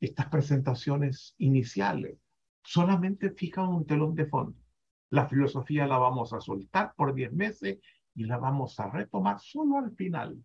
Estas 0.00 0.28
presentaciones 0.28 1.34
iniciales 1.38 2.18
solamente 2.62 3.30
fijan 3.30 3.68
un 3.68 3.86
telón 3.86 4.14
de 4.14 4.26
fondo. 4.26 4.58
La 5.10 5.26
filosofía 5.28 5.86
la 5.86 5.98
vamos 5.98 6.32
a 6.32 6.40
soltar 6.40 6.94
por 6.94 7.14
10 7.14 7.32
meses 7.32 7.78
y 8.14 8.24
la 8.24 8.38
vamos 8.38 8.78
a 8.80 8.88
retomar 8.88 9.40
solo 9.40 9.78
al 9.78 9.94
final 9.94 10.42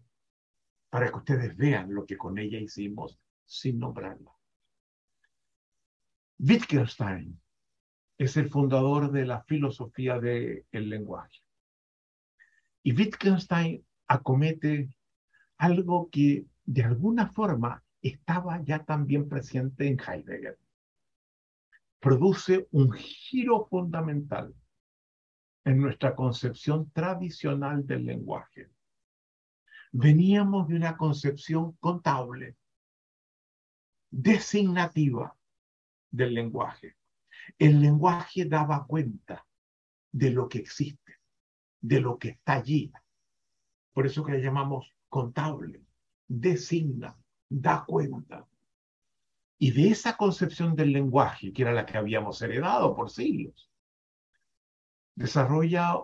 para 0.90 1.10
que 1.10 1.18
ustedes 1.18 1.56
vean 1.56 1.94
lo 1.94 2.06
que 2.06 2.18
con 2.18 2.38
ella 2.38 2.60
hicimos 2.60 3.20
sin 3.46 3.80
nombrarla. 3.80 4.32
Wittgenstein 6.40 7.40
es 8.18 8.38
el 8.38 8.50
fundador 8.50 9.12
de 9.12 9.26
la 9.26 9.44
filosofía 9.44 10.20
del 10.20 10.66
lenguaje. 10.72 11.47
Y 12.88 12.94
Wittgenstein 12.94 13.86
acomete 14.08 14.89
algo 15.58 16.10
que 16.10 16.46
de 16.63 16.84
alguna 16.84 17.27
forma 17.27 17.84
estaba 18.01 18.63
ya 18.63 18.86
también 18.86 19.27
presente 19.27 19.88
en 19.88 20.00
Heidegger. 20.00 20.58
Produce 22.00 22.67
un 22.72 22.94
giro 22.94 23.67
fundamental 23.70 24.53
en 25.65 25.82
nuestra 25.82 26.15
concepción 26.15 26.89
tradicional 26.91 27.86
del 27.86 28.06
lenguaje 28.06 28.70
veníamos 29.91 30.67
de 30.67 30.75
una 30.75 30.98
concepción 30.98 31.74
contable, 31.79 32.56
designativa 34.10 35.36
del 36.12 36.34
lenguaje. 36.34 36.96
El 37.58 37.82
lenguaje 37.82 38.46
daba 38.46 38.86
cuenta 38.86 39.46
de 40.12 40.32
lo 40.32 40.48
que 40.48 40.60
existe, 40.60 41.07
de 41.81 42.00
lo 42.00 42.17
que 42.17 42.29
está 42.29 42.53
allí. 42.53 42.91
Por 43.93 44.05
eso 44.05 44.24
que 44.24 44.34
le 44.34 44.41
llamamos 44.41 44.93
contable, 45.10 45.84
designa, 46.27 47.17
da 47.50 47.86
cuenta. 47.86 48.48
Y 49.57 49.72
de 49.72 49.89
esa 49.89 50.17
concepción 50.17 50.75
del 50.75 50.91
lenguaje, 50.91 51.51
que 51.51 51.63
era 51.63 51.74
la 51.74 51.86
que 51.86 51.98
habíamos 51.98 52.41
heredado 52.41 52.96
por 52.96 53.10
siglos, 53.10 53.72
desarrolla 55.15 55.96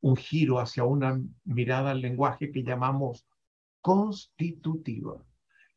un 0.00 0.16
giro 0.16 0.58
hacia 0.58 0.84
una 0.84 1.20
mirada 1.44 1.90
al 1.90 2.00
lenguaje 2.00 2.50
que 2.50 2.62
llamamos 2.62 3.26
constitutiva, 3.80 5.24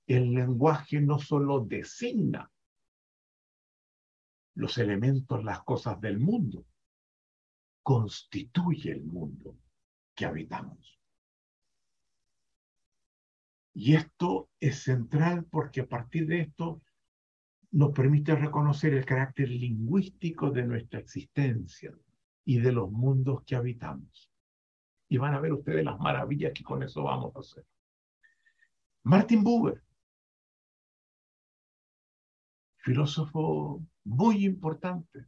el 0.07 0.33
lenguaje 0.33 1.01
no 1.01 1.19
solo 1.19 1.59
designa 1.59 2.49
los 4.53 4.77
elementos, 4.77 5.43
las 5.43 5.63
cosas 5.63 5.99
del 5.99 6.19
mundo, 6.19 6.65
constituye 7.85 8.93
el 8.93 9.03
mundo 9.03 9.59
que 10.15 10.25
habitamos. 10.25 10.99
Y 13.75 13.93
esto 13.93 14.49
es 14.59 14.81
central 14.81 15.45
porque 15.51 15.81
a 15.81 15.87
partir 15.87 16.25
de 16.25 16.39
esto 16.39 16.81
nos 17.69 17.91
permite 17.91 18.33
reconocer 18.35 18.95
el 18.95 19.05
carácter 19.05 19.49
lingüístico 19.49 20.49
de 20.49 20.63
nuestra 20.63 20.99
existencia 20.99 21.93
y 22.43 22.59
de 22.59 22.71
los 22.71 22.89
mundos 22.89 23.43
que 23.45 23.55
habitamos. 23.55 24.31
Y 25.07 25.19
van 25.19 25.35
a 25.35 25.39
ver 25.39 25.53
ustedes 25.53 25.85
las 25.85 25.99
maravillas 25.99 26.53
que 26.55 26.63
con 26.63 26.81
eso 26.81 27.03
vamos 27.03 27.35
a 27.35 27.39
hacer. 27.39 27.67
Martin 29.03 29.43
Buber, 29.43 29.83
filósofo 32.77 33.85
muy 34.05 34.43
importante, 34.43 35.27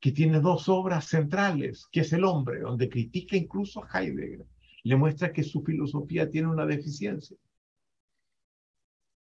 que 0.00 0.12
tiene 0.12 0.40
dos 0.40 0.68
obras 0.68 1.04
centrales, 1.06 1.86
que 1.92 2.00
es 2.00 2.12
El 2.14 2.24
hombre, 2.24 2.60
donde 2.60 2.88
critica 2.88 3.36
incluso 3.36 3.84
a 3.84 4.00
Heidegger, 4.00 4.46
le 4.82 4.96
muestra 4.96 5.32
que 5.32 5.42
su 5.42 5.62
filosofía 5.62 6.30
tiene 6.30 6.48
una 6.48 6.64
deficiencia. 6.64 7.36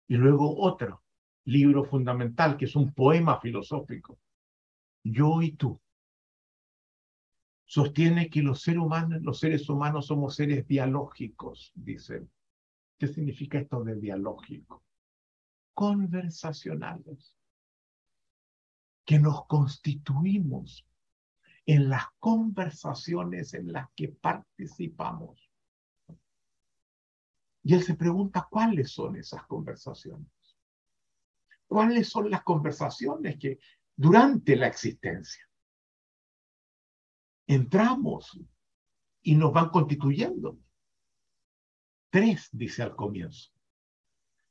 Y 0.09 0.15
luego 0.15 0.59
otro 0.59 1.03
libro 1.45 1.85
fundamental, 1.85 2.57
que 2.57 2.65
es 2.65 2.75
un 2.75 2.93
poema 2.93 3.39
filosófico, 3.39 4.19
Yo 5.03 5.41
y 5.41 5.53
tú. 5.53 5.79
Sostiene 7.65 8.29
que 8.29 8.41
los 8.41 8.61
seres 8.61 9.69
humanos, 9.69 10.05
somos 10.05 10.35
seres 10.35 10.67
dialógicos, 10.67 11.71
dice. 11.75 12.27
¿Qué 12.97 13.07
significa 13.07 13.59
esto 13.59 13.83
de 13.83 13.95
dialógico? 13.95 14.83
Conversacionales 15.73 17.36
que 19.07 19.19
nos 19.19 19.45
constituimos 19.45 20.85
en 21.65 21.89
las 21.89 22.07
conversaciones 22.19 23.53
en 23.53 23.71
las 23.71 23.87
que 23.95 24.09
participamos. 24.09 25.49
Y 27.63 27.73
él 27.73 27.83
se 27.83 27.95
pregunta 27.95 28.47
cuáles 28.51 28.91
son 28.91 29.15
esas 29.15 29.47
conversaciones. 29.47 30.27
¿Cuáles 31.67 32.09
son 32.09 32.29
las 32.29 32.43
conversaciones 32.43 33.37
que 33.39 33.59
durante 33.95 34.57
la 34.57 34.67
existencia 34.67 35.49
entramos 37.47 38.37
y 39.21 39.35
nos 39.35 39.53
van 39.53 39.69
constituyendo? 39.69 40.59
Tres, 42.09 42.49
dice 42.51 42.83
al 42.83 42.93
comienzo. 42.93 43.53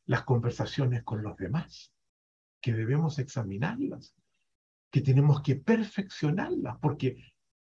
Las 0.07 0.25
conversaciones 0.25 1.03
con 1.03 1.23
los 1.23 1.37
demás, 1.37 1.93
que 2.63 2.73
debemos 2.73 3.19
examinarlas 3.19 4.17
que 4.91 5.01
tenemos 5.01 5.43
que 5.43 5.57
perfeccionarlas 5.57 6.79
porque 6.81 7.17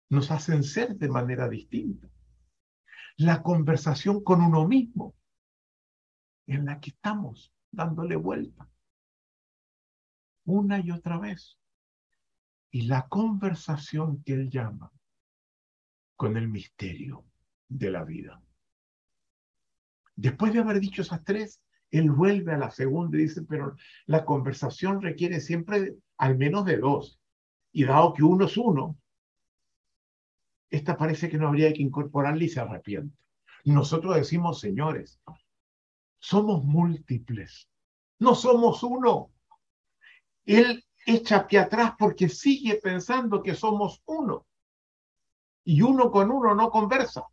nos 0.09 0.31
hacen 0.31 0.63
ser 0.63 0.95
de 0.95 1.09
manera 1.09 1.49
distinta. 1.49 2.09
La 3.17 3.41
conversación 3.41 4.23
con 4.23 4.41
uno 4.41 4.67
mismo, 4.67 5.15
en 6.47 6.65
la 6.65 6.79
que 6.79 6.91
estamos 6.91 7.53
dándole 7.71 8.15
vuelta 8.15 8.69
una 10.45 10.79
y 10.79 10.91
otra 10.91 11.17
vez. 11.17 11.57
Y 12.71 12.83
la 12.83 13.07
conversación 13.07 14.23
que 14.23 14.33
él 14.33 14.49
llama 14.49 14.91
con 16.15 16.37
el 16.37 16.47
misterio 16.47 17.25
de 17.67 17.91
la 17.91 18.03
vida. 18.03 18.41
Después 20.15 20.53
de 20.53 20.59
haber 20.59 20.79
dicho 20.79 21.01
esas 21.01 21.23
tres, 21.23 21.61
él 21.91 22.11
vuelve 22.11 22.53
a 22.53 22.57
la 22.57 22.71
segunda 22.71 23.17
y 23.17 23.21
dice, 23.23 23.43
pero 23.43 23.75
la 24.05 24.25
conversación 24.25 25.01
requiere 25.01 25.39
siempre 25.39 25.95
al 26.17 26.37
menos 26.37 26.65
de 26.65 26.77
dos. 26.77 27.19
Y 27.71 27.83
dado 27.83 28.13
que 28.13 28.23
uno 28.23 28.45
es 28.45 28.57
uno, 28.57 28.97
esta 30.69 30.97
parece 30.97 31.29
que 31.29 31.37
no 31.37 31.47
habría 31.47 31.73
que 31.73 31.81
incorporarle 31.81 32.45
y 32.45 32.49
se 32.49 32.59
arrepiente. 32.59 33.17
Nosotros 33.65 34.15
decimos, 34.15 34.59
señores, 34.59 35.19
somos 36.19 36.63
múltiples, 36.63 37.67
no 38.19 38.35
somos 38.35 38.83
uno. 38.83 39.31
Él 40.45 40.83
echa 41.05 41.47
pie 41.47 41.59
atrás 41.59 41.93
porque 41.97 42.29
sigue 42.29 42.75
pensando 42.75 43.41
que 43.41 43.55
somos 43.55 44.01
uno. 44.05 44.45
Y 45.63 45.81
uno 45.81 46.11
con 46.11 46.31
uno 46.31 46.53
no 46.53 46.69
conversa. 46.69 47.25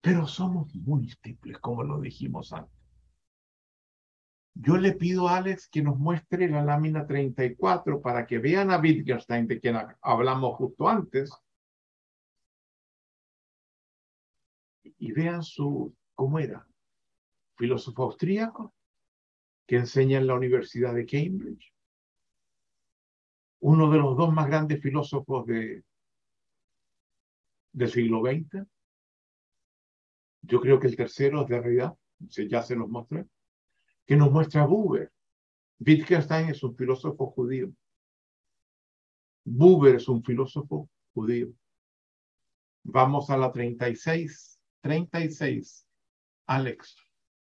Pero 0.00 0.26
somos 0.26 0.74
múltiples, 0.74 1.58
como 1.58 1.82
lo 1.82 2.00
dijimos 2.00 2.52
antes. 2.52 2.77
Yo 4.60 4.76
le 4.76 4.92
pido 4.92 5.28
a 5.28 5.36
Alex 5.36 5.68
que 5.68 5.82
nos 5.82 5.96
muestre 5.96 6.48
la 6.48 6.64
lámina 6.64 7.06
34 7.06 8.02
para 8.02 8.26
que 8.26 8.40
vean 8.40 8.72
a 8.72 8.80
Wittgenstein, 8.80 9.46
de 9.46 9.60
quien 9.60 9.76
hablamos 10.00 10.56
justo 10.56 10.88
antes, 10.88 11.30
y 14.82 15.12
vean 15.12 15.44
su, 15.44 15.94
cómo 16.16 16.40
era, 16.40 16.66
filósofo 17.56 18.02
austríaco, 18.02 18.74
que 19.64 19.76
enseña 19.76 20.18
en 20.18 20.26
la 20.26 20.34
Universidad 20.34 20.92
de 20.92 21.06
Cambridge, 21.06 21.72
uno 23.60 23.88
de 23.88 23.98
los 23.98 24.16
dos 24.16 24.32
más 24.32 24.48
grandes 24.48 24.82
filósofos 24.82 25.46
de, 25.46 25.84
del 27.72 27.90
siglo 27.90 28.22
XX. 28.22 28.66
Yo 30.42 30.60
creo 30.60 30.80
que 30.80 30.88
el 30.88 30.96
tercero 30.96 31.42
es 31.42 31.48
de 31.48 31.60
realidad, 31.60 31.96
ya 32.18 32.62
se 32.64 32.74
los 32.74 32.88
mostré 32.88 33.24
que 34.08 34.16
nos 34.16 34.32
muestra 34.32 34.64
Buber. 34.64 35.12
Wittgenstein 35.80 36.48
es 36.48 36.62
un 36.62 36.74
filósofo 36.74 37.26
judío. 37.26 37.70
Buber 39.44 39.96
es 39.96 40.08
un 40.08 40.24
filósofo 40.24 40.88
judío. 41.12 41.52
Vamos 42.84 43.28
a 43.28 43.36
la 43.36 43.52
36. 43.52 44.58
36. 44.80 45.86
Alex, 46.46 46.96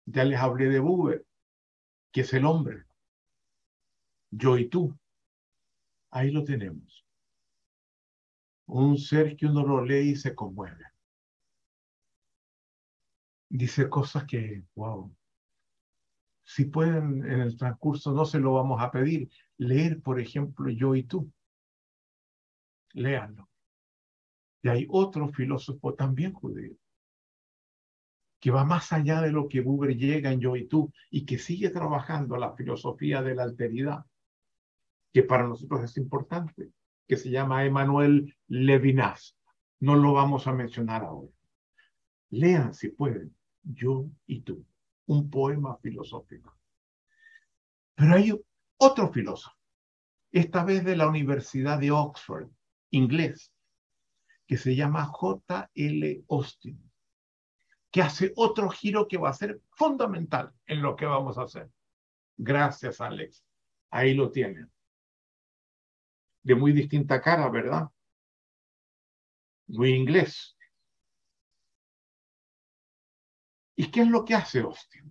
ya 0.06 0.24
les 0.24 0.40
hablé 0.40 0.68
de 0.68 0.80
Buber, 0.80 1.24
que 2.10 2.22
es 2.22 2.34
el 2.34 2.44
hombre. 2.44 2.84
Yo 4.32 4.58
y 4.58 4.68
tú. 4.68 4.98
Ahí 6.10 6.32
lo 6.32 6.42
tenemos. 6.42 7.06
Un 8.66 8.98
ser 8.98 9.36
que 9.36 9.46
uno 9.46 9.64
lo 9.64 9.84
lee 9.84 10.10
y 10.10 10.16
se 10.16 10.34
conmueve. 10.34 10.84
Dice 13.48 13.88
cosas 13.88 14.24
que, 14.24 14.64
wow, 14.74 15.14
si 16.50 16.64
pueden 16.64 17.24
en 17.24 17.40
el 17.42 17.56
transcurso, 17.56 18.10
no 18.10 18.24
se 18.24 18.40
lo 18.40 18.54
vamos 18.54 18.82
a 18.82 18.90
pedir, 18.90 19.30
leer, 19.56 20.02
por 20.02 20.18
ejemplo, 20.18 20.68
Yo 20.68 20.96
y 20.96 21.04
tú. 21.04 21.32
Léanlo. 22.92 23.48
Y 24.60 24.68
hay 24.68 24.86
otro 24.90 25.28
filósofo 25.28 25.94
también 25.94 26.32
judío, 26.32 26.74
que 28.40 28.50
va 28.50 28.64
más 28.64 28.92
allá 28.92 29.20
de 29.20 29.30
lo 29.30 29.48
que 29.48 29.60
Buber 29.60 29.96
llega 29.96 30.32
en 30.32 30.40
Yo 30.40 30.56
y 30.56 30.66
tú 30.66 30.92
y 31.08 31.24
que 31.24 31.38
sigue 31.38 31.70
trabajando 31.70 32.36
la 32.36 32.52
filosofía 32.56 33.22
de 33.22 33.36
la 33.36 33.44
alteridad, 33.44 34.04
que 35.12 35.22
para 35.22 35.46
nosotros 35.46 35.84
es 35.84 35.96
importante, 35.98 36.72
que 37.06 37.16
se 37.16 37.30
llama 37.30 37.64
Emmanuel 37.64 38.36
Levinas. 38.48 39.36
No 39.78 39.94
lo 39.94 40.14
vamos 40.14 40.48
a 40.48 40.52
mencionar 40.52 41.04
ahora. 41.04 41.30
Lean 42.30 42.74
si 42.74 42.88
pueden, 42.88 43.36
Yo 43.62 44.10
y 44.26 44.40
tú 44.40 44.66
un 45.10 45.28
poema 45.28 45.76
filosófico. 45.78 46.56
Pero 47.96 48.14
hay 48.14 48.32
otro 48.76 49.12
filósofo, 49.12 49.56
esta 50.30 50.62
vez 50.62 50.84
de 50.84 50.96
la 50.96 51.08
Universidad 51.08 51.80
de 51.80 51.90
Oxford, 51.90 52.48
inglés, 52.90 53.52
que 54.46 54.56
se 54.56 54.76
llama 54.76 55.04
J. 55.06 55.68
L. 55.74 56.24
Austin, 56.28 56.92
que 57.90 58.02
hace 58.02 58.32
otro 58.36 58.70
giro 58.70 59.08
que 59.08 59.18
va 59.18 59.30
a 59.30 59.34
ser 59.34 59.60
fundamental 59.72 60.54
en 60.66 60.80
lo 60.80 60.94
que 60.94 61.06
vamos 61.06 61.38
a 61.38 61.42
hacer. 61.42 61.68
Gracias, 62.36 63.00
Alex. 63.00 63.44
Ahí 63.90 64.14
lo 64.14 64.30
tienen. 64.30 64.70
De 66.44 66.54
muy 66.54 66.72
distinta 66.72 67.20
cara, 67.20 67.50
¿verdad? 67.50 67.88
Muy 69.66 69.90
inglés. 69.90 70.56
¿Y 73.80 73.90
qué 73.90 74.02
es 74.02 74.08
lo 74.08 74.26
que 74.26 74.34
hace 74.34 74.60
Austin? 74.60 75.10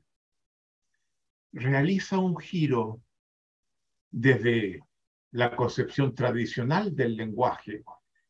Realiza 1.54 2.20
un 2.20 2.38
giro 2.38 3.02
desde 4.12 4.84
la 5.32 5.56
concepción 5.56 6.14
tradicional 6.14 6.96
del 6.96 7.16
lenguaje, 7.16 7.84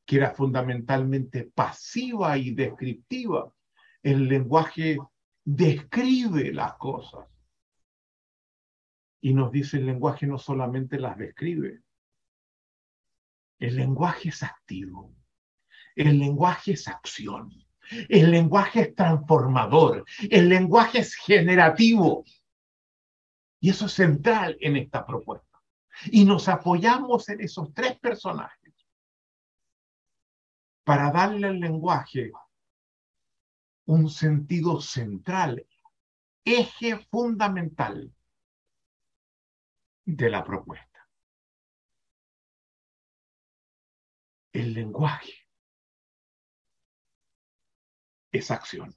que 0.06 0.16
era 0.16 0.32
fundamentalmente 0.34 1.44
pasiva 1.44 2.38
y 2.38 2.52
descriptiva. 2.52 3.54
El 4.02 4.30
lenguaje 4.30 4.98
describe 5.44 6.54
las 6.54 6.76
cosas. 6.76 7.28
Y 9.20 9.34
nos 9.34 9.52
dice 9.52 9.76
el 9.76 9.88
lenguaje 9.88 10.26
no 10.26 10.38
solamente 10.38 11.02
las 11.02 11.18
describe, 11.18 11.82
el 13.60 13.76
lenguaje 13.76 14.30
es 14.30 14.42
activo, 14.42 15.14
el 15.98 16.18
lenguaje 16.18 16.72
es 16.72 16.88
acción, 16.88 17.52
El 18.08 18.32
lenguaje 18.32 18.82
es 18.82 18.96
transformador, 18.96 20.06
el 20.30 20.50
lenguaje 20.50 21.00
es 21.00 21.16
generativo. 21.16 22.24
Y 23.60 23.72
eso 23.72 23.88
es 23.88 23.94
central 23.94 24.58
en 24.62 24.78
esta 24.78 25.06
propuesta. 25.06 25.62
Y 26.12 26.24
nos 26.24 26.48
apoyamos 26.48 27.28
en 27.30 27.42
esos 27.42 27.74
tres 27.74 28.00
personajes 28.00 28.74
para 30.84 31.12
darle 31.12 31.48
al 31.48 31.60
lenguaje 31.60 32.32
un 33.86 34.10
sentido 34.10 34.80
central, 34.82 35.66
eje 36.46 36.98
fundamental 37.12 38.14
de 40.06 40.30
la 40.30 40.44
propuesta. 40.44 41.08
El 44.52 44.74
lenguaje 44.74 45.39
es 48.32 48.52
acción. 48.52 48.96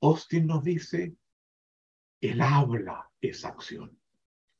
Austin 0.00 0.46
nos 0.46 0.62
dice, 0.62 1.16
el 2.20 2.40
habla 2.40 3.10
es 3.20 3.44
acción. 3.44 3.98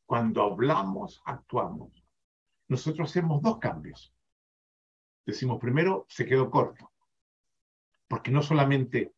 Cuando 0.04 0.42
hablamos, 0.42 1.22
actuamos. 1.24 2.04
Nosotros 2.68 3.10
hacemos 3.10 3.42
dos 3.42 3.58
cambios. 3.58 4.14
Decimos, 5.24 5.58
primero, 5.60 6.06
se 6.08 6.26
quedó 6.26 6.50
corto, 6.50 6.92
porque 8.08 8.30
no 8.30 8.42
solamente 8.42 9.14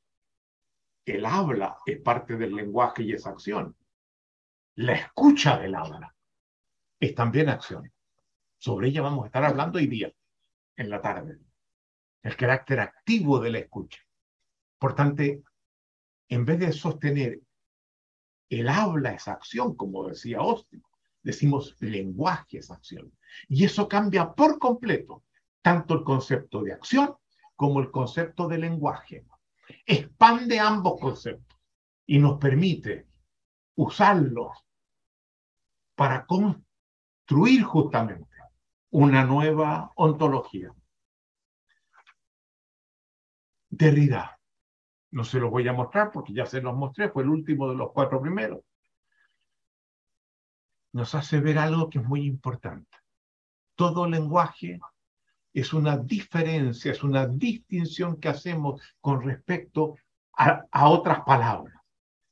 el 1.05 1.25
habla 1.25 1.79
es 1.87 2.01
parte 2.01 2.37
del 2.37 2.55
lenguaje 2.55 3.03
y 3.03 3.13
es 3.13 3.27
acción, 3.27 3.77
la 4.75 4.93
escucha 4.95 5.59
del 5.59 5.75
habla 5.75 6.15
es 7.01 7.15
también 7.15 7.49
acción. 7.49 7.93
Sobre 8.59 8.89
ella 8.89 9.03
vamos 9.03 9.25
a 9.25 9.27
estar 9.27 9.45
hablando 9.45 9.79
hoy 9.79 9.87
día, 9.87 10.13
en 10.77 10.91
la 10.91 11.01
tarde 11.01 11.39
el 12.23 12.37
carácter 12.37 12.81
activo 12.81 13.41
de 13.41 13.51
la 13.51 13.59
escucha. 13.59 14.01
Por 14.79 14.95
tanto, 14.95 15.23
en 16.29 16.45
vez 16.45 16.59
de 16.59 16.73
sostener 16.73 17.41
el 18.51 18.69
habla 18.69 19.13
es 19.13 19.29
acción, 19.29 19.77
como 19.77 20.09
decía 20.09 20.39
Austin, 20.39 20.83
decimos 21.23 21.77
lenguaje 21.81 22.59
es 22.59 22.71
acción. 22.71 23.13
Y 23.49 23.65
eso 23.65 23.89
cambia 23.89 24.33
por 24.33 24.59
completo 24.59 25.25
tanto 25.63 25.95
el 25.95 26.05
concepto 26.05 26.63
de 26.63 26.73
acción 26.73 27.15
como 27.57 27.81
el 27.81 27.91
concepto 27.91 28.49
de 28.49 28.59
lenguaje. 28.59 29.27
Expande 29.85 30.61
ambos 30.61 31.01
conceptos 31.01 31.59
y 32.07 32.19
nos 32.19 32.39
permite 32.39 33.07
usarlos 33.75 34.57
para 35.95 36.25
construir 36.25 37.63
justamente 37.65 38.25
una 38.91 39.25
nueva 39.25 39.93
ontología. 39.97 40.73
Derrida. 43.71 44.39
No 45.11 45.25
se 45.25 45.39
los 45.39 45.51
voy 45.51 45.67
a 45.69 45.73
mostrar 45.73 46.11
porque 46.11 46.33
ya 46.33 46.47
se 46.47 46.61
los 46.61 46.77
mostré, 46.77 47.11
fue 47.11 47.23
el 47.23 47.31
último 47.31 47.69
de 47.69 47.77
los 47.77 47.93
cuatro 47.93 48.21
primeros. 48.21 48.61
Nos 50.93 51.15
hace 51.15 51.41
ver 51.41 51.59
algo 51.59 51.89
que 51.89 51.99
es 51.99 52.05
muy 52.05 52.25
importante. 52.27 52.97
Todo 53.75 54.09
lenguaje 54.09 54.81
es 55.53 55.73
una 55.73 55.97
diferencia, 55.97 56.93
es 56.93 57.03
una 57.03 57.27
distinción 57.27 58.21
que 58.21 58.29
hacemos 58.29 58.83
con 59.01 59.23
respecto 59.23 59.97
a, 60.37 60.65
a 60.71 60.89
otras 60.89 61.21
palabras. 61.23 61.75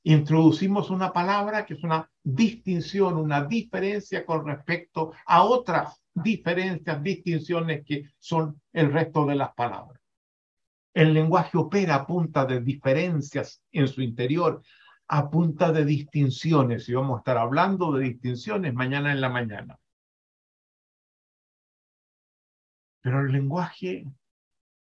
Introducimos 0.03 0.91
una 0.91 1.13
palabra 1.13 1.67
que 1.67 1.75
es 1.75 1.83
una 1.83 2.11
distinción, 2.23 3.17
una 3.17 3.45
diferencia 3.45 4.25
con 4.25 4.47
respecto 4.47 5.13
a 5.27 5.43
otras 5.45 6.01
diferencias, 6.15 7.03
distinciones 7.03 7.85
que 7.85 8.11
son 8.19 8.61
el 8.73 8.93
resto 8.93 9.27
de 9.27 9.35
las 9.35 9.53
palabras. 9.55 10.01
El 10.97 11.13
lenguaje 11.13 11.59
opera 11.59 11.95
a 11.95 12.07
punta 12.07 12.47
de 12.47 12.63
diferencias 12.63 13.63
en 13.71 13.87
su 13.87 14.01
interior, 14.01 14.63
a 15.09 15.29
punta 15.29 15.71
de 15.71 15.85
distinciones, 15.85 16.89
y 16.89 16.95
vamos 16.95 17.17
a 17.17 17.19
estar 17.19 17.37
hablando 17.37 17.93
de 17.93 18.05
distinciones 18.05 18.73
mañana 18.73 19.13
en 19.13 19.21
la 19.21 19.29
mañana. 19.29 19.79
Pero 23.03 23.21
el 23.21 23.31
lenguaje 23.31 24.07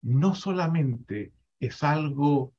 no 0.03 0.37
solamente 0.37 1.33
es 1.59 1.83
algo 1.83 2.55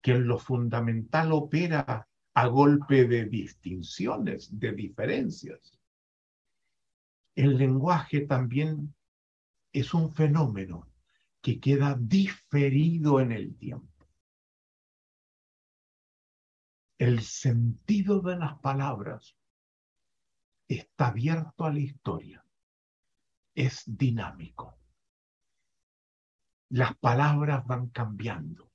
que 0.00 0.12
en 0.12 0.28
lo 0.28 0.38
fundamental 0.38 1.32
opera 1.32 2.08
a 2.34 2.46
golpe 2.46 3.08
de 3.08 3.24
distinciones, 3.24 4.60
de 4.60 4.74
diferencias. 4.74 5.76
El 7.34 7.58
lenguaje 7.58 8.20
también 8.20 8.94
es 9.72 9.92
un 9.92 10.12
fenómeno 10.12 10.91
que 11.42 11.58
queda 11.60 11.96
diferido 11.98 13.20
en 13.20 13.32
el 13.32 13.56
tiempo. 13.58 14.08
El 16.98 17.20
sentido 17.20 18.20
de 18.20 18.36
las 18.36 18.58
palabras 18.60 19.36
está 20.68 21.08
abierto 21.08 21.64
a 21.64 21.72
la 21.72 21.80
historia, 21.80 22.46
es 23.54 23.82
dinámico. 23.84 24.78
Las 26.70 26.96
palabras 26.96 27.66
van 27.66 27.88
cambiando. 27.88 28.70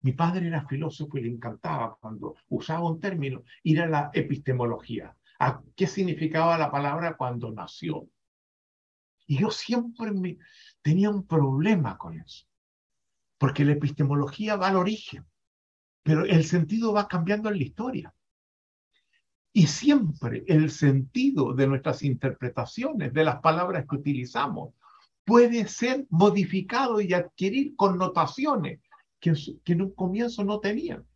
Mi 0.00 0.12
padre 0.12 0.48
era 0.48 0.66
filósofo 0.66 1.16
y 1.16 1.22
le 1.22 1.28
encantaba 1.28 1.96
cuando 2.00 2.34
usaba 2.48 2.90
un 2.90 2.98
término 2.98 3.44
ir 3.62 3.80
a 3.80 3.86
la 3.86 4.10
epistemología. 4.12 5.16
¿A 5.38 5.62
qué 5.76 5.86
significaba 5.86 6.58
la 6.58 6.70
palabra 6.70 7.16
cuando 7.16 7.52
nació? 7.52 8.08
Y 9.26 9.38
yo 9.38 9.50
siempre 9.50 10.10
me, 10.10 10.36
tenía 10.82 11.10
un 11.10 11.26
problema 11.26 11.96
con 11.96 12.18
eso, 12.18 12.46
porque 13.38 13.64
la 13.64 13.72
epistemología 13.72 14.56
va 14.56 14.68
al 14.68 14.76
origen, 14.76 15.24
pero 16.02 16.24
el 16.24 16.44
sentido 16.44 16.92
va 16.92 17.08
cambiando 17.08 17.48
en 17.48 17.56
la 17.56 17.62
historia. 17.62 18.14
Y 19.54 19.66
siempre 19.66 20.44
el 20.46 20.70
sentido 20.70 21.54
de 21.54 21.66
nuestras 21.66 22.02
interpretaciones, 22.02 23.12
de 23.12 23.24
las 23.24 23.40
palabras 23.40 23.84
que 23.88 23.96
utilizamos, 23.96 24.74
puede 25.24 25.68
ser 25.68 26.06
modificado 26.10 27.00
y 27.00 27.12
adquirir 27.12 27.76
connotaciones 27.76 28.80
que, 29.20 29.34
que 29.62 29.72
en 29.72 29.82
un 29.82 29.94
comienzo 29.94 30.42
no 30.42 30.58
tenían. 30.58 31.06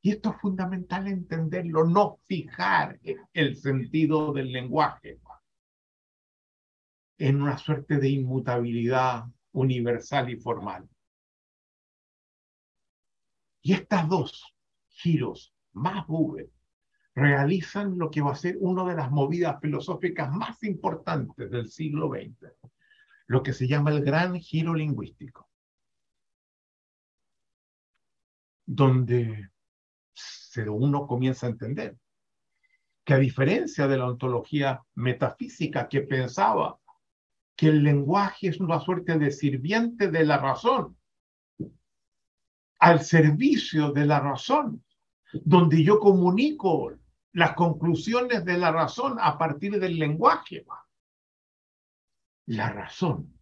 Y 0.00 0.12
esto 0.12 0.30
es 0.30 0.40
fundamental 0.40 1.08
entenderlo, 1.08 1.84
no 1.84 2.18
fijar 2.26 3.00
el 3.32 3.56
sentido 3.56 4.32
del 4.32 4.52
lenguaje 4.52 5.18
en 7.18 7.40
una 7.40 7.56
suerte 7.58 7.98
de 7.98 8.10
inmutabilidad 8.10 9.24
universal 9.52 10.30
y 10.30 10.36
formal. 10.36 10.88
Y 13.62 13.72
estas 13.72 14.08
dos 14.08 14.54
giros 14.88 15.54
más 15.72 16.06
Google 16.06 16.50
realizan 17.14 17.98
lo 17.98 18.10
que 18.10 18.20
va 18.20 18.32
a 18.32 18.36
ser 18.36 18.56
una 18.60 18.84
de 18.84 18.94
las 18.94 19.10
movidas 19.10 19.58
filosóficas 19.60 20.30
más 20.30 20.62
importantes 20.62 21.50
del 21.50 21.70
siglo 21.70 22.10
XX, 22.10 22.52
lo 23.26 23.42
que 23.42 23.52
se 23.52 23.66
llama 23.66 23.90
el 23.90 24.04
gran 24.04 24.38
giro 24.38 24.74
lingüístico, 24.74 25.48
donde 28.66 29.50
uno 30.68 31.06
comienza 31.06 31.46
a 31.46 31.50
entender 31.50 31.98
que 33.04 33.14
a 33.14 33.18
diferencia 33.18 33.86
de 33.86 33.98
la 33.98 34.06
ontología 34.06 34.82
metafísica 34.94 35.88
que 35.88 36.02
pensaba 36.02 36.78
que 37.56 37.68
el 37.68 37.82
lenguaje 37.82 38.48
es 38.48 38.60
una 38.60 38.78
suerte 38.80 39.18
de 39.18 39.30
sirviente 39.30 40.10
de 40.10 40.24
la 40.24 40.36
razón, 40.36 40.96
al 42.78 43.02
servicio 43.02 43.92
de 43.92 44.04
la 44.04 44.20
razón, 44.20 44.84
donde 45.32 45.82
yo 45.82 45.98
comunico 45.98 46.92
las 47.32 47.54
conclusiones 47.54 48.44
de 48.44 48.58
la 48.58 48.70
razón 48.70 49.16
a 49.18 49.38
partir 49.38 49.80
del 49.80 49.98
lenguaje. 49.98 50.66
La 52.46 52.70
razón 52.70 53.40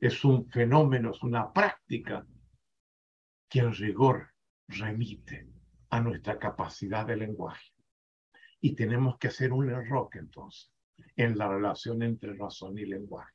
es 0.00 0.24
un 0.24 0.48
fenómeno, 0.48 1.10
es 1.10 1.22
una 1.22 1.52
práctica 1.52 2.26
que 3.48 3.60
en 3.60 3.74
rigor 3.74 4.34
remite 4.68 5.48
a 5.90 6.00
nuestra 6.00 6.38
capacidad 6.38 7.06
de 7.06 7.16
lenguaje. 7.16 7.72
Y 8.60 8.74
tenemos 8.74 9.18
que 9.18 9.28
hacer 9.28 9.52
un 9.52 9.70
error 9.70 10.08
entonces 10.14 10.77
en 11.16 11.36
la 11.36 11.48
relación 11.48 12.02
entre 12.02 12.34
razón 12.34 12.78
y 12.78 12.86
lenguaje. 12.86 13.34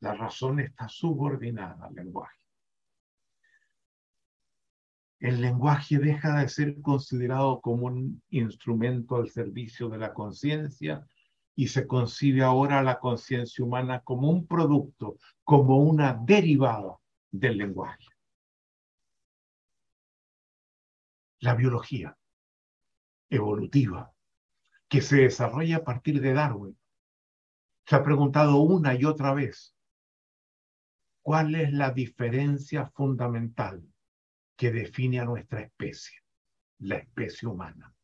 La 0.00 0.14
razón 0.14 0.60
está 0.60 0.88
subordinada 0.88 1.86
al 1.86 1.94
lenguaje. 1.94 2.42
El 5.20 5.40
lenguaje 5.40 5.98
deja 5.98 6.40
de 6.40 6.48
ser 6.48 6.80
considerado 6.80 7.60
como 7.60 7.86
un 7.86 8.22
instrumento 8.30 9.16
al 9.16 9.28
servicio 9.28 9.88
de 9.88 9.98
la 9.98 10.12
conciencia 10.12 11.06
y 11.54 11.68
se 11.68 11.86
concibe 11.86 12.42
ahora 12.42 12.82
la 12.82 12.98
conciencia 12.98 13.64
humana 13.64 14.00
como 14.00 14.28
un 14.30 14.46
producto, 14.46 15.18
como 15.44 15.78
una 15.78 16.14
derivada 16.14 16.96
del 17.30 17.58
lenguaje. 17.58 18.06
La 21.38 21.54
biología 21.54 22.16
evolutiva 23.30 24.11
que 24.92 25.00
se 25.00 25.16
desarrolla 25.16 25.78
a 25.78 25.84
partir 25.84 26.20
de 26.20 26.34
Darwin. 26.34 26.78
Se 27.86 27.96
ha 27.96 28.04
preguntado 28.04 28.60
una 28.60 28.94
y 28.94 29.06
otra 29.06 29.32
vez, 29.32 29.74
¿Cuál 31.22 31.54
es 31.54 31.72
la 31.72 31.92
diferencia 31.92 32.90
fundamental 32.90 33.82
que 34.54 34.70
define 34.70 35.20
a 35.20 35.24
nuestra 35.24 35.62
especie, 35.62 36.18
la 36.80 36.96
especie 36.96 37.48
humana? 37.48 37.94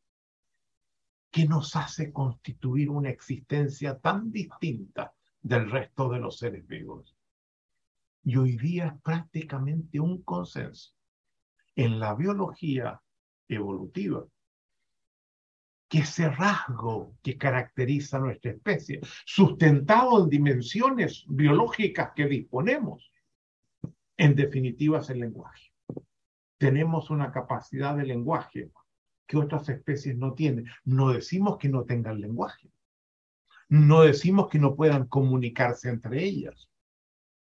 ¿Qué 1.31 1.47
nos 1.47 1.77
hace 1.77 2.11
constituir 2.11 2.89
una 2.89 3.11
existencia 3.11 3.99
tan 3.99 4.33
distinta 4.33 5.13
del 5.43 5.71
resto 5.71 6.09
de 6.09 6.21
los 6.21 6.39
seres 6.39 6.67
vivos? 6.67 7.15
Y 8.23 8.37
hoy 8.39 8.57
día 8.57 8.87
es 8.87 9.03
prácticamente 9.03 10.01
un 10.01 10.23
consenso 10.23 10.95
en 11.77 12.01
la 12.01 12.15
biología 12.15 13.03
evolutiva 13.47 14.25
que 15.89 16.01
ese 16.01 16.29
rasgo 16.29 17.17
que 17.23 17.39
caracteriza 17.39 18.19
a 18.19 18.21
nuestra 18.21 18.51
especie, 18.53 19.01
sustentado 19.25 20.23
en 20.23 20.29
dimensiones 20.29 21.25
biológicas 21.29 22.13
que 22.15 22.27
disponemos, 22.27 23.11
en 24.17 24.35
definitiva 24.35 24.99
es 24.99 25.11
el 25.11 25.21
lenguaje. 25.21 25.73
Tenemos 26.59 27.09
una 27.09 27.33
capacidad 27.33 27.97
de 27.97 28.05
lenguaje 28.05 28.71
que 29.27 29.37
otras 29.37 29.69
especies 29.69 30.17
no 30.17 30.35
tienen. 30.35 30.67
No 30.85 31.13
decimos 31.13 31.57
que 31.57 31.69
no 31.69 31.85
tengan 31.85 32.21
lenguaje. 32.21 32.71
No 33.69 34.03
decimos 34.03 34.49
que 34.49 34.59
no 34.59 34.75
puedan 34.75 35.07
comunicarse 35.07 35.89
entre 35.89 36.25
ellas. 36.25 36.69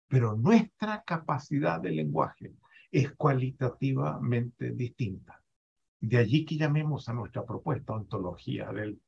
Pero 0.09 0.37
nuestra 0.37 1.05
capacidad 1.05 1.81
de 1.81 1.90
lenguaje 1.90 2.53
es 2.90 3.12
cualitativamente 3.12 4.72
distinta. 4.72 5.42
De 6.01 6.19
allí 6.19 6.45
que 6.45 6.57
llamemos 6.57 7.09
a 7.09 7.15
nuestra 7.15 7.45
propuesta 7.45 7.95
ontología 7.95 8.71
del 8.73 9.01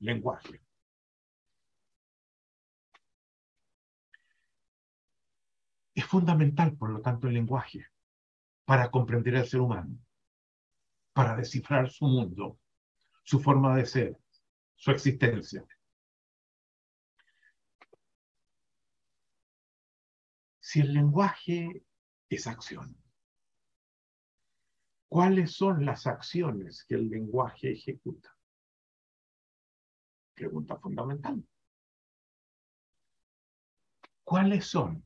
lenguaje. 0.00 0.60
Es 5.94 6.04
fundamental, 6.04 6.76
por 6.76 6.90
lo 6.90 7.00
tanto, 7.00 7.26
el 7.26 7.34
lenguaje 7.34 7.86
para 8.64 8.90
comprender 8.90 9.36
al 9.36 9.46
ser 9.46 9.60
humano, 9.60 9.98
para 11.14 11.34
descifrar 11.34 11.90
su 11.90 12.04
mundo, 12.04 12.58
su 13.24 13.40
forma 13.40 13.74
de 13.74 13.86
ser, 13.86 14.20
su 14.76 14.90
existencia. 14.90 15.66
Si 20.60 20.80
el 20.80 20.92
lenguaje 20.92 21.82
es 22.28 22.46
acción, 22.46 22.97
¿Cuáles 25.08 25.52
son 25.52 25.86
las 25.86 26.06
acciones 26.06 26.84
que 26.84 26.96
el 26.96 27.08
lenguaje 27.08 27.72
ejecuta? 27.72 28.36
Pregunta 30.34 30.76
fundamental. 30.76 31.42
¿Cuáles 34.22 34.66
son 34.66 35.02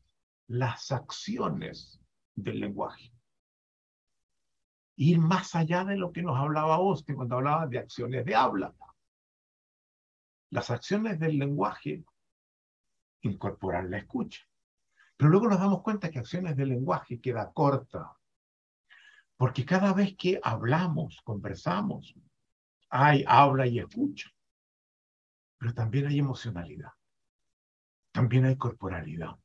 las 0.48 0.90
acciones 0.90 2.00
del 2.34 2.58
lenguaje? 2.58 3.12
Ir 4.96 5.18
más 5.18 5.54
allá 5.54 5.84
de 5.84 5.96
lo 5.96 6.12
que 6.12 6.22
nos 6.22 6.36
hablaba 6.36 6.74
Austin 6.74 7.14
cuando 7.14 7.36
hablaba 7.36 7.68
de 7.68 7.78
acciones 7.78 8.24
de 8.24 8.34
habla. 8.34 8.74
Las 10.50 10.70
acciones 10.70 11.20
del 11.20 11.38
lenguaje 11.38 12.04
incorporan 13.20 13.90
la 13.90 13.98
escucha. 13.98 14.42
Pero 15.16 15.30
luego 15.30 15.48
nos 15.48 15.60
damos 15.60 15.82
cuenta 15.82 16.10
que 16.10 16.18
acciones 16.18 16.56
del 16.56 16.70
lenguaje 16.70 17.20
queda 17.20 17.52
corta 17.52 18.16
porque 19.42 19.64
cada 19.64 19.92
vez 19.92 20.14
que 20.16 20.38
hablamos, 20.40 21.20
conversamos, 21.24 22.14
hay 22.88 23.24
habla 23.26 23.66
y 23.66 23.80
escucha. 23.80 24.30
Pero 25.58 25.74
también 25.74 26.06
hay 26.06 26.20
emocionalidad. 26.20 26.92
También 28.12 28.44
hay 28.44 28.54
corporalidad. 28.56 29.36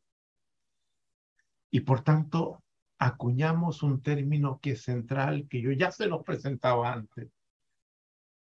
Y 1.72 1.80
por 1.80 2.04
tanto, 2.04 2.64
acuñamos 3.00 3.82
un 3.82 4.04
término 4.04 4.60
que 4.62 4.74
es 4.74 4.84
central, 4.84 5.48
que 5.50 5.64
yo 5.64 5.72
ya 5.72 5.90
se 5.90 6.06
los 6.06 6.24
presentaba 6.24 6.94
antes, 6.94 7.32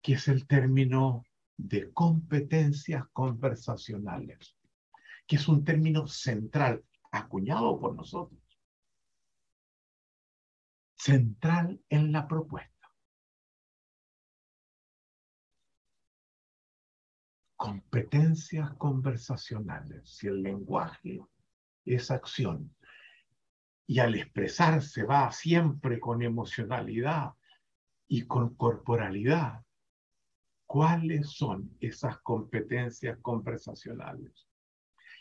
que 0.03 0.15
es 0.15 0.27
el 0.27 0.49
término 0.49 1.23
de 1.57 1.93
competencias 1.93 3.05
conversacionales, 3.13 4.57
que 5.29 5.37
es 5.37 5.47
un 5.47 5.63
término 5.63 6.09
central, 6.09 6.85
acuñado 7.13 7.79
por 7.79 7.95
nosotros 7.95 8.46
central 11.07 11.81
en 11.89 12.11
la 12.11 12.27
propuesta. 12.27 12.91
Competencias 17.55 18.75
conversacionales. 18.75 20.11
Si 20.11 20.27
el 20.27 20.43
lenguaje 20.43 21.25
es 21.85 22.11
acción 22.11 22.75
y 23.87 24.01
al 24.01 24.17
expresarse 24.17 25.05
va 25.05 25.31
siempre 25.31 26.01
con 26.01 26.23
emocionalidad 26.23 27.35
y 28.09 28.27
con 28.27 28.57
corporalidad, 28.57 29.65
¿cuáles 30.67 31.31
son 31.31 31.77
esas 31.79 32.19
competencias 32.19 33.17
conversacionales? 33.23 34.49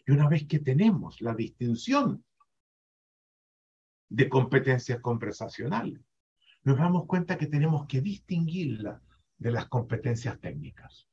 Y 0.08 0.14
una 0.14 0.28
vez 0.28 0.48
que 0.48 0.58
tenemos 0.58 1.22
la 1.22 1.36
distinción 1.36 2.26
de 4.10 4.30
competencias 4.30 5.00
conversacionales. 5.00 6.00
Nos 6.64 6.78
damos 6.78 7.06
cuenta 7.06 7.38
que 7.38 7.48
tenemos 7.48 7.86
que 7.88 8.02
distinguirla 8.02 9.02
de 9.38 9.52
las 9.52 9.68
competencias 9.68 10.40
técnicas, 10.40 11.08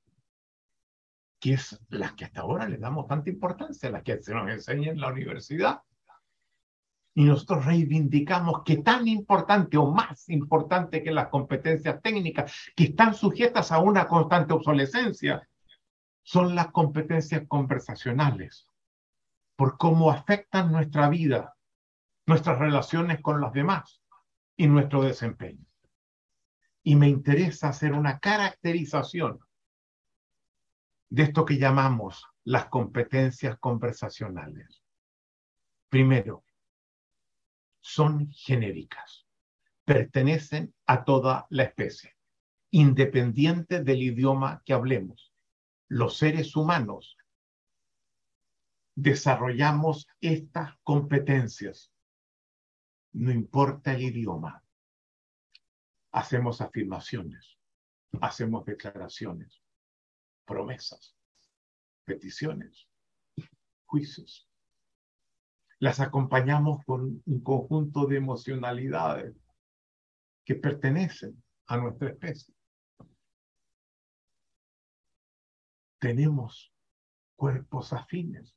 que 1.38 1.54
es 1.54 1.80
las 1.88 2.12
que 2.14 2.24
hasta 2.24 2.40
ahora 2.42 2.68
le 2.68 2.78
damos 2.78 3.06
tanta 3.06 3.30
importancia, 3.30 3.90
las 3.90 4.02
que 4.02 4.22
se 4.22 4.34
nos 4.34 4.48
enseña 4.50 4.92
en 4.92 5.00
la 5.00 5.12
universidad. 5.12 5.82
Y 7.14 7.24
nosotros 7.24 7.66
reivindicamos 7.66 8.62
que 8.64 8.78
tan 8.78 9.06
importante 9.06 9.76
o 9.76 9.90
más 9.90 10.28
importante 10.30 11.02
que 11.02 11.10
las 11.10 11.28
competencias 11.28 12.00
técnicas, 12.00 12.54
que 12.74 12.84
están 12.84 13.14
sujetas 13.14 13.70
a 13.72 13.80
una 13.80 14.08
constante 14.08 14.54
obsolescencia, 14.54 15.46
son 16.22 16.54
las 16.54 16.70
competencias 16.70 17.42
conversacionales, 17.48 18.66
por 19.56 19.76
cómo 19.76 20.10
afectan 20.10 20.72
nuestra 20.72 21.08
vida, 21.08 21.54
nuestras 22.26 22.58
relaciones 22.58 23.20
con 23.20 23.40
los 23.40 23.52
demás 23.52 24.02
y 24.56 24.66
nuestro 24.66 25.02
desempeño. 25.02 25.64
Y 26.82 26.96
me 26.96 27.08
interesa 27.08 27.68
hacer 27.68 27.92
una 27.92 28.18
caracterización 28.18 29.40
de 31.10 31.24
esto 31.24 31.44
que 31.44 31.58
llamamos 31.58 32.24
las 32.44 32.66
competencias 32.66 33.58
conversacionales. 33.58 34.82
Primero, 35.88 36.44
son 37.80 38.30
genéricas, 38.30 39.26
pertenecen 39.84 40.74
a 40.86 41.04
toda 41.04 41.46
la 41.50 41.64
especie, 41.64 42.16
independiente 42.70 43.82
del 43.82 44.02
idioma 44.02 44.62
que 44.64 44.72
hablemos. 44.72 45.32
Los 45.88 46.16
seres 46.16 46.56
humanos 46.56 47.16
desarrollamos 48.94 50.08
estas 50.20 50.74
competencias 50.82 51.91
no 53.12 53.30
importa 53.30 53.94
el 53.94 54.02
idioma. 54.02 54.64
Hacemos 56.12 56.60
afirmaciones, 56.60 57.58
hacemos 58.20 58.64
declaraciones, 58.64 59.62
promesas, 60.44 61.16
peticiones, 62.04 62.88
juicios. 63.86 64.48
Las 65.78 66.00
acompañamos 66.00 66.84
con 66.84 67.22
un 67.24 67.42
conjunto 67.42 68.06
de 68.06 68.16
emocionalidades 68.16 69.36
que 70.44 70.54
pertenecen 70.54 71.42
a 71.66 71.76
nuestra 71.76 72.10
especie. 72.10 72.54
Tenemos 75.98 76.72
cuerpos 77.36 77.92
afines 77.92 78.56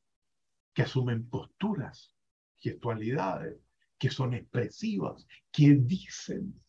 que 0.73 0.83
asumen 0.83 1.29
posturas, 1.29 2.13
gestualidades, 2.57 3.64
que 3.97 4.09
son 4.09 4.33
expresivas, 4.33 5.27
que 5.51 5.75
dicen 5.75 6.61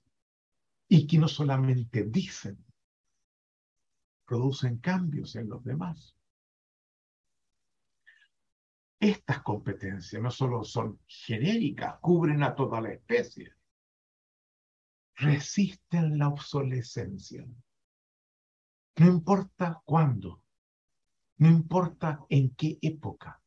y 0.89 1.07
que 1.07 1.19
no 1.19 1.29
solamente 1.29 2.05
dicen, 2.05 2.65
producen 4.25 4.79
cambios 4.79 5.35
en 5.37 5.49
los 5.49 5.65
demás. 5.65 6.17
Estas 8.99 9.43
competencias 9.43 10.23
no 10.23 10.31
solo 10.31 10.65
son 10.65 11.01
genéricas, 11.07 11.99
cubren 12.01 12.43
a 12.43 12.55
toda 12.55 12.81
la 12.81 12.93
especie, 12.93 13.53
resisten 15.17 16.19
la 16.19 16.29
obsolescencia. 16.29 17.47
No 18.99 19.07
importa 19.07 19.83
cuándo, 19.85 20.43
no 21.39 21.49
importa 21.49 22.25
en 22.31 22.55
qué 22.55 22.79
época, 22.81 23.43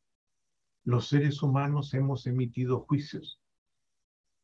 los 0.84 1.08
seres 1.08 1.42
humanos 1.42 1.92
hemos 1.94 2.26
emitido 2.26 2.80
juicios 2.80 3.40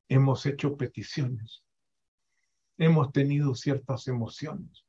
hemos 0.09 0.47
hecho 0.47 0.77
peticiones, 0.77 1.65
hemos 2.77 3.13
tenido 3.13 3.55
ciertas 3.55 4.09
emociones, 4.09 4.85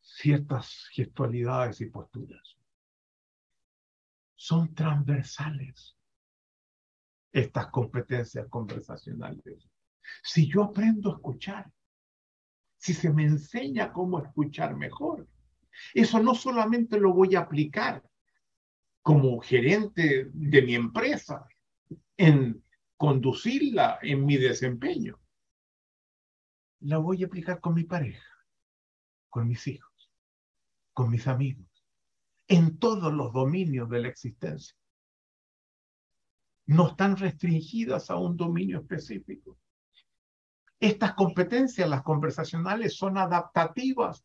ciertas 0.00 0.88
gestualidades 0.92 1.80
y 1.80 1.86
posturas. 1.86 2.56
Son 4.34 4.74
transversales, 4.74 5.96
estas 7.32 7.68
competencias 7.68 8.46
conversacionales? 8.48 9.68
Si 10.22 10.46
yo 10.46 10.64
aprendo 10.64 11.10
a 11.10 11.14
escuchar, 11.14 11.72
si 12.76 12.94
se 12.94 13.10
me 13.10 13.24
enseña 13.24 13.92
cómo 13.92 14.20
escuchar 14.20 14.76
mejor, 14.76 15.26
eso 15.94 16.22
no 16.22 16.34
solamente 16.34 16.98
lo 17.00 17.14
voy 17.14 17.34
a 17.34 17.40
aplicar 17.40 18.02
como 19.00 19.40
gerente 19.40 20.28
de 20.32 20.62
mi 20.62 20.74
empresa 20.74 21.46
en 22.16 22.62
conducirla 23.02 23.98
en 24.00 24.24
mi 24.24 24.36
desempeño, 24.36 25.18
la 26.82 26.98
voy 26.98 27.24
a 27.24 27.26
aplicar 27.26 27.58
con 27.58 27.74
mi 27.74 27.82
pareja, 27.82 28.28
con 29.28 29.48
mis 29.48 29.66
hijos, 29.66 30.12
con 30.92 31.10
mis 31.10 31.26
amigos, 31.26 31.66
en 32.46 32.78
todos 32.78 33.12
los 33.12 33.32
dominios 33.32 33.90
de 33.90 34.02
la 34.02 34.06
existencia. 34.06 34.76
No 36.66 36.90
están 36.90 37.16
restringidas 37.16 38.08
a 38.08 38.14
un 38.14 38.36
dominio 38.36 38.78
específico. 38.78 39.58
Estas 40.78 41.14
competencias, 41.14 41.90
las 41.90 42.04
conversacionales, 42.04 42.96
son 42.96 43.18
adaptativas. 43.18 44.24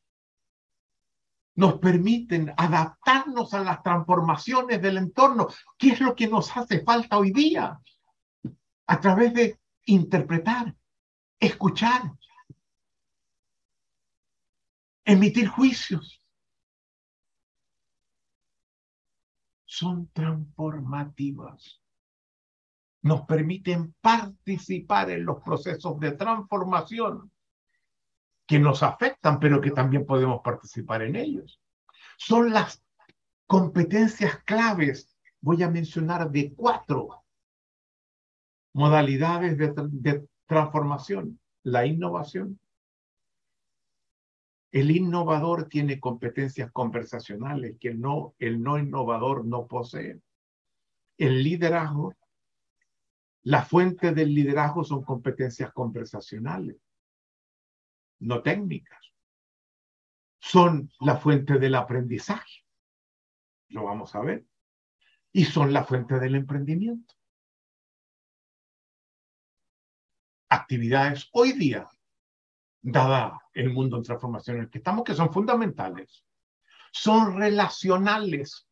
Nos 1.55 1.79
permiten 1.79 2.53
adaptarnos 2.55 3.55
a 3.55 3.63
las 3.63 3.81
transformaciones 3.81 4.79
del 4.79 4.97
entorno. 4.97 5.47
¿Qué 5.79 5.93
es 5.93 5.99
lo 5.99 6.13
que 6.13 6.27
nos 6.27 6.55
hace 6.55 6.83
falta 6.83 7.17
hoy 7.17 7.31
día? 7.31 7.81
A 8.87 8.99
través 8.99 9.33
de 9.33 9.59
interpretar, 9.85 10.75
escuchar, 11.39 12.01
emitir 15.05 15.47
juicios. 15.47 16.21
Son 19.65 20.09
transformativas. 20.11 21.81
Nos 23.01 23.21
permiten 23.21 23.93
participar 24.01 25.11
en 25.11 25.25
los 25.25 25.41
procesos 25.43 25.99
de 25.99 26.13
transformación 26.13 27.31
que 28.47 28.59
nos 28.59 28.81
afectan, 28.83 29.39
pero 29.39 29.61
que 29.61 29.71
también 29.71 30.05
podemos 30.05 30.41
participar 30.41 31.01
en 31.01 31.15
ellos. 31.15 31.61
Son 32.17 32.51
las 32.51 32.83
competencias 33.45 34.43
claves, 34.43 35.15
voy 35.41 35.61
a 35.63 35.69
mencionar 35.69 36.31
de 36.31 36.53
cuatro 36.53 37.26
modalidades 38.77 39.57
de, 39.57 40.27
transformación. 40.45 41.39
La 41.63 41.87
innovación, 41.87 42.59
el 44.71 44.91
innovador 44.91 45.67
tiene 45.67 45.99
competencias 45.99 46.71
conversacionales 46.71 47.75
que 47.79 47.95
no, 47.95 48.35
el 48.37 48.61
no 48.61 48.77
innovador 48.77 49.45
no 49.45 49.65
posee. 49.65 50.21
El 51.17 51.43
liderazgo, 51.43 52.13
la 53.41 53.65
fuente 53.65 54.13
del 54.13 54.33
liderazgo 54.35 54.83
son 54.83 55.03
competencias 55.03 55.73
conversacionales, 55.73 56.77
no 58.19 58.43
técnicas. 58.43 59.11
Son 60.37 60.91
la 60.99 61.17
fuente 61.17 61.57
del 61.57 61.73
aprendizaje, 61.73 62.63
lo 63.69 63.85
vamos 63.85 64.13
a 64.13 64.21
ver, 64.21 64.45
y 65.31 65.45
son 65.45 65.73
la 65.73 65.83
fuente 65.83 66.19
del 66.19 66.35
emprendimiento. 66.35 67.16
Actividades 70.49 71.29
hoy 71.33 71.53
día 71.53 71.89
dada 72.81 73.41
el 73.53 73.71
mundo 73.71 73.97
en 73.97 74.03
transformación 74.03 74.57
en 74.57 74.63
el 74.63 74.69
que 74.69 74.77
estamos, 74.77 75.03
que 75.03 75.13
son 75.13 75.31
fundamentales. 75.33 76.23
Son 76.91 77.37
relacionales. 77.37 78.67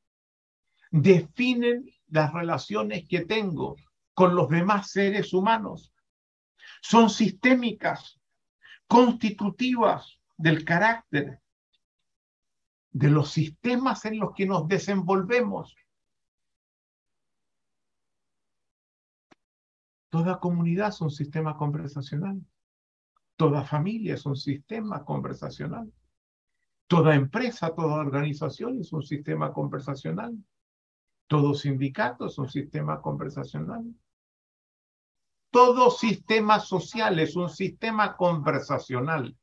Definen 0.90 1.90
las 2.08 2.34
relaciones 2.34 3.08
que 3.08 3.26
tengo 3.26 3.76
con 4.14 4.36
los 4.36 4.50
demás 4.50 4.92
seres 4.92 5.34
humanos. 5.34 5.94
Son 6.82 7.10
sistémicas, 7.10 8.20
constitutivas 8.88 10.20
del 10.38 10.64
carácter, 10.64 11.42
de 12.92 13.10
los 13.10 13.32
sistemas 13.32 14.06
en 14.06 14.20
los 14.20 14.34
que 14.34 14.46
nos 14.46 14.68
desenvolvemos. 14.68 15.76
Toda 20.16 20.40
comunidad 20.40 20.88
es 20.88 21.02
un 21.02 21.12
sistema 21.12 21.58
conversacional. 21.58 22.40
Toda 23.36 23.66
familia 23.66 24.14
es 24.14 24.26
un 24.26 24.38
sistema 24.38 25.04
conversacional. 25.04 25.92
Toda 26.88 27.16
empresa, 27.16 27.76
toda 27.76 27.96
organización 27.96 28.80
es 28.80 28.94
un 28.94 29.04
sistema 29.04 29.52
conversacional. 29.52 30.34
Todo 31.28 31.54
sindicato 31.54 32.28
es 32.28 32.38
un 32.38 32.48
sistema 32.48 33.02
conversacional. 33.02 33.94
Todo 35.52 35.92
sistema 35.92 36.62
social 36.62 37.20
es 37.20 37.36
un 37.36 37.50
sistema 37.50 38.16
conversacional. 38.16 39.38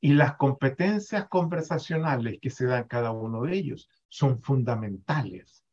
Y 0.00 0.14
las 0.14 0.36
competencias 0.36 1.28
conversacionales 1.28 2.40
que 2.42 2.50
se 2.50 2.66
dan 2.66 2.88
cada 2.88 3.12
uno 3.12 3.42
de 3.42 3.54
ellos 3.54 3.88
son 4.08 4.40
fundamentales 4.40 5.67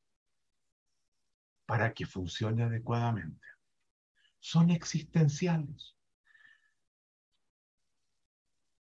para 1.66 1.94
que 1.94 2.06
funcione 2.06 2.64
adecuadamente. 2.64 3.48
Son 4.40 4.70
existenciales. 4.70 5.96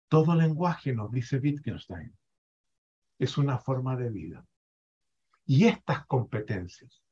Todo 0.07 0.35
lenguaje, 0.35 0.93
nos 0.93 1.11
dice 1.11 1.37
Wittgenstein, 1.37 2.17
es 3.19 3.37
una 3.37 3.59
forma 3.59 3.95
de 3.95 4.09
vida. 4.09 4.45
Y 5.45 5.67
estas 5.67 6.05
competencias 6.05 7.03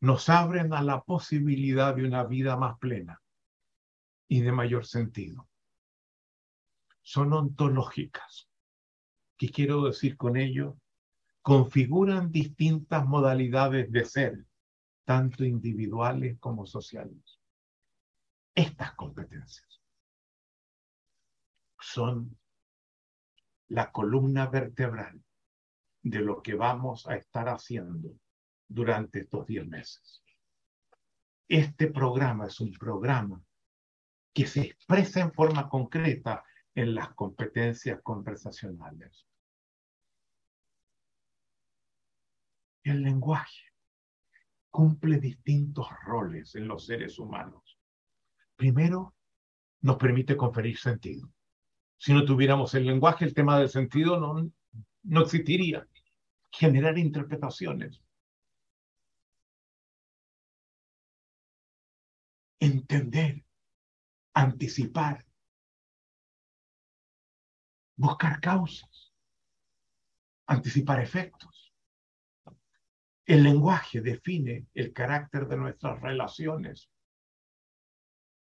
nos 0.00 0.28
abren 0.28 0.72
a 0.72 0.82
la 0.82 1.02
posibilidad 1.02 1.94
de 1.94 2.04
una 2.04 2.24
vida 2.24 2.56
más 2.56 2.78
plena 2.78 3.20
y 4.28 4.40
de 4.40 4.50
mayor 4.50 4.86
sentido. 4.86 5.48
Son 7.02 7.32
ontológicas. 7.32 8.48
¿Qué 9.36 9.50
quiero 9.50 9.84
decir 9.84 10.16
con 10.16 10.36
ello? 10.36 10.78
Configuran 11.42 12.32
distintas 12.32 13.06
modalidades 13.06 13.92
de 13.92 14.04
ser, 14.04 14.46
tanto 15.04 15.44
individuales 15.44 16.38
como 16.38 16.66
sociales. 16.66 17.40
Estas 18.54 18.94
competencias 18.94 19.80
son 21.80 22.38
la 23.68 23.90
columna 23.90 24.46
vertebral 24.46 25.22
de 26.02 26.20
lo 26.20 26.42
que 26.42 26.54
vamos 26.54 27.06
a 27.08 27.16
estar 27.16 27.48
haciendo 27.48 28.14
durante 28.68 29.20
estos 29.20 29.46
10 29.46 29.66
meses. 29.66 30.22
Este 31.48 31.88
programa 31.88 32.46
es 32.46 32.60
un 32.60 32.72
programa 32.72 33.42
que 34.32 34.46
se 34.46 34.62
expresa 34.62 35.20
en 35.20 35.32
forma 35.32 35.68
concreta 35.68 36.44
en 36.74 36.94
las 36.94 37.14
competencias 37.14 38.00
conversacionales. 38.02 39.26
El 42.82 43.02
lenguaje 43.02 43.71
cumple 44.72 45.18
distintos 45.18 45.86
roles 46.04 46.54
en 46.56 46.66
los 46.66 46.86
seres 46.86 47.18
humanos. 47.18 47.78
Primero, 48.56 49.14
nos 49.82 49.96
permite 49.96 50.36
conferir 50.36 50.78
sentido. 50.78 51.30
Si 51.98 52.12
no 52.12 52.24
tuviéramos 52.24 52.74
el 52.74 52.86
lenguaje, 52.86 53.24
el 53.24 53.34
tema 53.34 53.58
del 53.58 53.68
sentido 53.68 54.18
no, 54.18 54.50
no 55.02 55.20
existiría. 55.20 55.86
Generar 56.50 56.98
interpretaciones. 56.98 58.02
Entender, 62.58 63.44
anticipar, 64.34 65.26
buscar 67.96 68.40
causas, 68.40 69.12
anticipar 70.46 71.00
efectos. 71.00 71.71
El 73.24 73.44
lenguaje 73.44 74.00
define 74.00 74.66
el 74.74 74.92
carácter 74.92 75.46
de 75.46 75.56
nuestras 75.56 76.00
relaciones. 76.00 76.90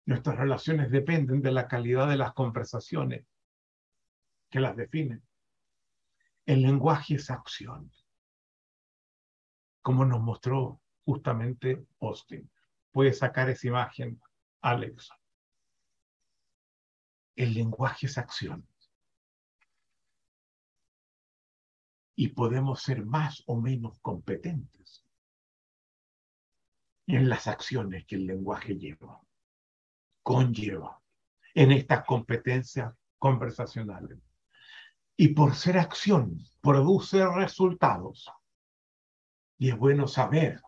Nuestras 0.04 0.36
relaciones 0.36 0.90
dependen 0.90 1.40
de 1.40 1.52
la 1.52 1.66
calidad 1.68 2.08
de 2.08 2.16
las 2.16 2.34
conversaciones 2.34 3.24
que 4.50 4.60
las 4.60 4.76
define. 4.76 5.22
El 6.44 6.62
lenguaje 6.62 7.14
es 7.14 7.30
acción, 7.30 7.90
como 9.80 10.04
nos 10.04 10.20
mostró 10.20 10.80
justamente 11.04 11.86
Austin. 12.00 12.50
Puede 12.92 13.14
sacar 13.14 13.48
esa 13.48 13.68
imagen, 13.68 14.20
Alex. 14.60 15.10
El 17.36 17.54
lenguaje 17.54 18.06
es 18.06 18.18
acción. 18.18 18.67
Y 22.20 22.30
podemos 22.30 22.82
ser 22.82 23.06
más 23.06 23.44
o 23.46 23.60
menos 23.60 24.00
competentes 24.00 25.06
en 27.06 27.28
las 27.28 27.46
acciones 27.46 28.06
que 28.06 28.16
el 28.16 28.26
lenguaje 28.26 28.76
lleva, 28.76 29.20
conlleva, 30.24 31.00
en 31.54 31.70
estas 31.70 32.04
competencias 32.04 32.92
conversacionales 33.20 34.18
y 35.16 35.28
por 35.28 35.54
ser 35.54 35.78
acción 35.78 36.40
produce 36.60 37.24
resultados. 37.24 38.28
Y 39.56 39.70
es 39.70 39.78
bueno 39.78 40.08
saber 40.08 40.60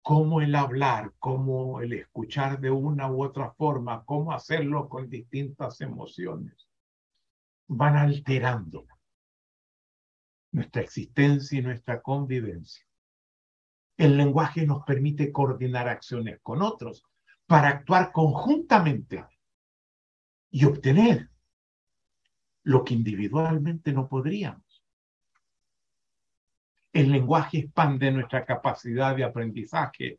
cómo 0.00 0.40
el 0.40 0.54
hablar, 0.54 1.12
cómo 1.18 1.82
el 1.82 1.92
escuchar 1.92 2.58
de 2.58 2.70
una 2.70 3.12
u 3.12 3.22
otra 3.22 3.52
forma, 3.52 4.02
cómo 4.06 4.32
hacerlo 4.32 4.88
con 4.88 5.10
distintas 5.10 5.82
emociones, 5.82 6.70
van 7.66 7.96
alterando 7.96 8.86
nuestra 10.52 10.82
existencia 10.82 11.58
y 11.58 11.62
nuestra 11.62 12.00
convivencia. 12.02 12.84
El 13.96 14.16
lenguaje 14.16 14.66
nos 14.66 14.84
permite 14.84 15.32
coordinar 15.32 15.88
acciones 15.88 16.40
con 16.42 16.62
otros 16.62 17.04
para 17.46 17.68
actuar 17.68 18.12
conjuntamente 18.12 19.24
y 20.50 20.64
obtener 20.64 21.30
lo 22.64 22.84
que 22.84 22.94
individualmente 22.94 23.92
no 23.92 24.08
podríamos. 24.08 24.82
El 26.92 27.12
lenguaje 27.12 27.58
expande 27.58 28.10
nuestra 28.10 28.44
capacidad 28.44 29.14
de 29.14 29.24
aprendizaje 29.24 30.18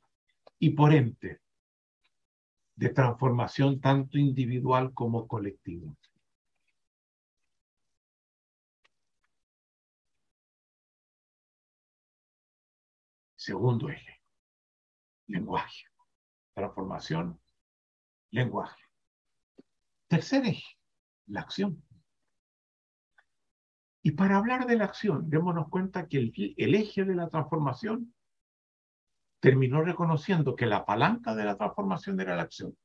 y 0.60 0.70
por 0.72 0.94
ende 0.94 1.40
de 2.76 2.90
transformación 2.90 3.82
tanto 3.82 4.18
individual 4.18 4.94
como 4.94 5.28
colectiva. 5.28 5.92
Segundo 13.48 13.88
eje, 13.90 14.22
lenguaje. 15.28 15.86
Transformación, 16.54 17.40
lenguaje. 18.32 18.84
Tercer 20.10 20.46
eje, 20.48 20.78
la 21.28 21.40
acción. 21.40 21.82
Y 24.04 24.12
para 24.12 24.36
hablar 24.36 24.68
de 24.68 24.76
la 24.76 24.84
acción, 24.84 25.30
démonos 25.30 25.70
cuenta 25.70 26.10
que 26.10 26.18
el, 26.18 26.34
el, 26.58 26.76
eje 26.76 27.06
de 27.06 27.16
la 27.16 27.30
transformación 27.30 28.14
terminó 29.40 29.82
reconociendo 29.82 30.54
que 30.54 30.66
la 30.66 30.86
palanca 30.86 31.34
de 31.34 31.46
la 31.46 31.56
transformación 31.56 32.20
era 32.20 32.36
la 32.36 32.42
acción. 32.42 32.78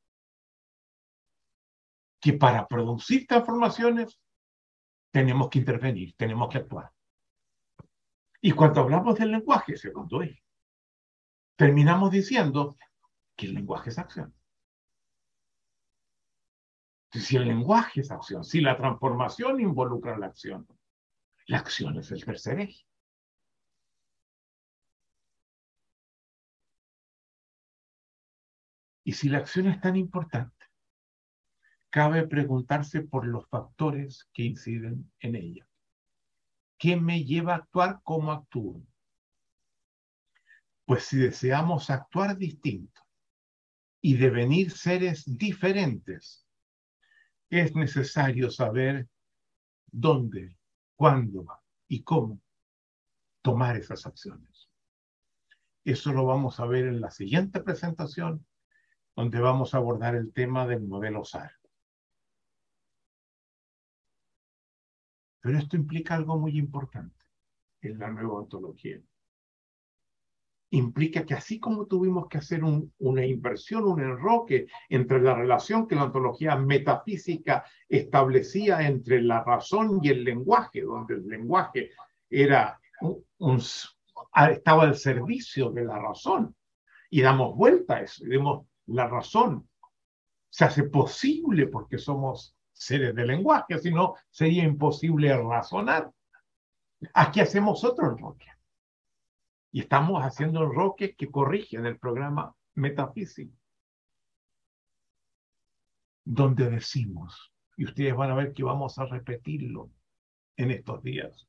Que 2.21 2.35
para 2.35 2.69
producir 2.69 3.27
transformaciones 3.27 4.21
tenemos 5.11 5.49
que 5.49 5.59
intervenir, 5.59 6.15
tenemos 6.15 6.49
que 6.49 6.59
actuar. 6.59 6.93
Y 8.41 8.53
cuando 8.53 8.83
hablamos 8.83 9.19
del 9.19 9.33
lenguaje, 9.33 9.77
segundo 9.77 10.23
eje, 10.23 10.42
terminamos 11.57 12.11
diciendo 12.11 12.77
que 13.37 13.47
el 13.47 13.55
lenguaje 13.55 13.91
es 13.91 13.99
acción. 13.99 14.35
Si 17.13 17.37
el 17.37 17.47
lenguaje 17.47 18.01
es 18.01 18.11
acción, 18.11 18.43
si 18.43 18.61
la 18.61 18.77
transformación 18.77 19.61
involucra 19.61 20.17
la 20.17 20.27
acción, 20.27 20.67
la 21.47 21.59
acción 21.59 21.99
es 21.99 22.11
el 22.11 22.25
tercer 22.25 22.61
eje. 22.61 22.87
Y 29.05 29.13
si 29.13 29.29
la 29.29 29.39
acción 29.39 29.67
es 29.67 29.81
tan 29.81 29.97
importante, 29.97 30.65
cabe 31.91 32.27
preguntarse 32.27 33.03
por 33.03 33.27
los 33.27 33.47
factores 33.49 34.31
que 34.33 34.45
inciden 34.45 35.13
en 35.21 35.37
ella. 35.37 35.69
¿Qué 36.79 36.97
me 36.97 37.25
lleva 37.25 37.53
a 37.53 37.57
actuar 37.57 38.01
como 38.03 38.33
actúo? 38.33 38.83
Pues 40.93 41.05
si 41.05 41.17
deseamos 41.17 41.89
actuar 41.89 42.37
distinto 42.37 43.01
y 44.03 44.19
devenir 44.19 44.71
seres 44.71 45.25
diferentes, 45.25 46.47
es 47.49 47.75
necesario 47.75 48.51
saber 48.51 49.09
dónde, 49.87 50.55
cuándo 50.95 51.47
y 51.89 52.03
cómo 52.03 52.43
tomar 53.41 53.79
esas 53.79 54.05
acciones. 54.05 54.69
Eso 55.83 56.13
lo 56.13 56.27
vamos 56.27 56.61
a 56.61 56.67
ver 56.67 56.85
en 56.85 57.01
la 57.01 57.11
siguiente 57.11 57.63
presentación, 57.63 58.47
donde 59.17 59.41
vamos 59.41 59.73
a 59.73 59.79
abordar 59.79 60.15
el 60.15 60.31
tema 60.35 60.67
del 60.67 60.83
modelo 60.83 61.25
SAR. 61.25 61.53
Pero 65.41 65.57
esto 65.57 65.75
implica 65.75 66.17
algo 66.17 66.39
muy 66.39 66.59
importante 66.59 67.25
en 67.81 67.99
la 67.99 68.11
nueva 68.11 68.41
ontología 68.41 69.01
implica 70.73 71.25
que 71.27 71.35
así 71.35 71.61
como 71.61 71.87
tuvimos 71.87 72.29
que 72.29 72.39
hacer 72.39 72.63
una 72.65 73.27
inversión, 73.27 73.85
un 73.85 74.01
enroque 74.01 74.67
entre 74.89 75.21
la 75.21 75.35
relación 75.35 75.87
que 75.87 75.95
la 75.95 76.05
ontología 76.05 76.57
metafísica 76.57 77.65
establecía 77.89 78.81
entre 78.81 79.21
la 79.21 79.45
razón 79.45 80.01
y 80.03 80.09
el 80.09 80.25
lenguaje, 80.25 80.81
donde 80.81 81.15
el 81.15 81.29
lenguaje 81.29 81.91
estaba 82.31 82.79
al 84.83 84.97
servicio 84.97 85.71
de 85.71 85.85
la 85.85 85.99
razón, 85.99 86.57
y 87.11 87.21
damos 87.21 87.55
vuelta 87.55 87.97
a 87.97 88.03
eso, 88.03 88.25
y 88.25 88.95
la 88.95 89.07
razón 89.07 89.69
se 90.49 90.65
hace 90.65 90.85
posible 90.85 91.67
porque 91.67 91.99
somos 91.99 92.57
seres 92.73 93.15
de 93.15 93.27
lenguaje, 93.27 93.79
si 93.79 93.91
no 93.91 94.15
sería 94.31 94.65
imposible 94.65 95.37
razonar. 95.37 96.11
Aquí 97.13 97.41
hacemos 97.41 97.85
otro 97.85 98.11
enroque 98.11 98.47
y 99.73 99.81
estamos 99.81 100.23
haciendo 100.23 100.63
enroques 100.63 101.17
que 101.17 101.31
corrigen 101.31 101.87
el 101.87 101.99
programa 101.99 102.55
metafísico. 102.75 103.57
Donde 106.25 106.69
decimos, 106.69 107.53
y 107.77 107.87
ustedes 107.87 108.15
van 108.15 108.31
a 108.31 108.35
ver 108.35 108.53
que 108.53 108.63
vamos 108.63 108.99
a 108.99 109.07
repetirlo 109.07 109.91
en 110.57 110.71
estos 110.71 111.03
días. 111.03 111.49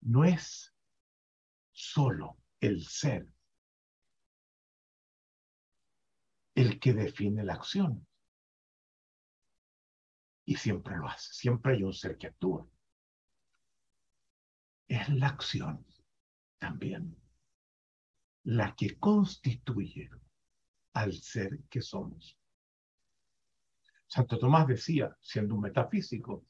No 0.00 0.24
es 0.24 0.72
solo 1.72 2.38
el 2.60 2.84
ser 2.84 3.26
el 6.54 6.78
que 6.78 6.92
define 6.92 7.42
la 7.42 7.54
acción. 7.54 8.06
Y 10.46 10.54
siempre 10.56 10.96
lo 10.96 11.08
hace, 11.08 11.32
siempre 11.32 11.72
hay 11.72 11.82
un 11.82 11.92
ser 11.92 12.16
que 12.16 12.28
actúa 12.28 12.68
es 14.88 15.08
la 15.08 15.28
acción 15.28 15.84
también 16.58 17.16
la 18.44 18.74
que 18.76 18.98
constituye 18.98 20.10
al 20.92 21.14
ser 21.14 21.60
que 21.70 21.80
somos. 21.80 22.38
Santo 24.06 24.38
Tomás 24.38 24.66
decía, 24.66 25.16
siendo 25.20 25.54
un 25.54 25.62
metafísico, 25.62 26.46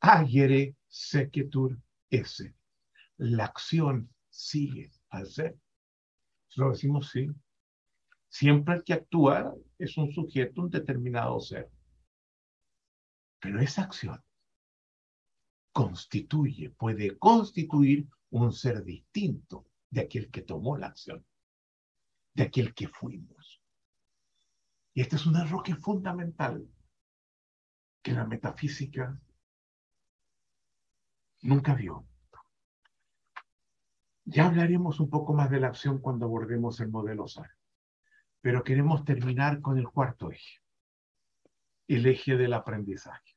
agere 0.00 0.76
sequetur 0.88 1.78
ese. 2.10 2.54
La 3.18 3.44
acción 3.44 4.12
sigue 4.28 4.90
al 5.10 5.26
ser. 5.26 5.56
Lo 6.56 6.70
decimos 6.70 7.10
sí. 7.10 7.28
Siempre 8.28 8.76
el 8.76 8.84
que 8.84 8.94
actúa 8.94 9.54
es 9.78 9.96
un 9.96 10.10
sujeto, 10.12 10.62
un 10.62 10.70
determinado 10.70 11.38
ser. 11.38 11.70
Pero 13.40 13.60
esa 13.60 13.82
acción 13.82 14.22
constituye, 15.76 16.70
puede 16.70 17.18
constituir 17.18 18.08
un 18.30 18.50
ser 18.50 18.82
distinto 18.82 19.66
de 19.90 20.00
aquel 20.00 20.30
que 20.30 20.40
tomó 20.40 20.78
la 20.78 20.86
acción, 20.86 21.22
de 22.32 22.44
aquel 22.44 22.72
que 22.72 22.88
fuimos. 22.88 23.60
Y 24.94 25.02
este 25.02 25.16
es 25.16 25.26
un 25.26 25.36
error 25.36 25.62
fundamental, 25.78 26.66
que 28.02 28.12
la 28.12 28.26
metafísica 28.26 29.20
nunca 31.42 31.74
vio. 31.74 32.08
Ya 34.24 34.46
hablaremos 34.46 34.98
un 34.98 35.10
poco 35.10 35.34
más 35.34 35.50
de 35.50 35.60
la 35.60 35.66
acción 35.66 35.98
cuando 35.98 36.24
abordemos 36.24 36.80
el 36.80 36.88
modelo 36.88 37.28
SAR, 37.28 37.50
pero 38.40 38.64
queremos 38.64 39.04
terminar 39.04 39.60
con 39.60 39.76
el 39.76 39.90
cuarto 39.90 40.32
eje, 40.32 40.62
el 41.86 42.06
eje 42.06 42.38
del 42.38 42.54
aprendizaje 42.54 43.35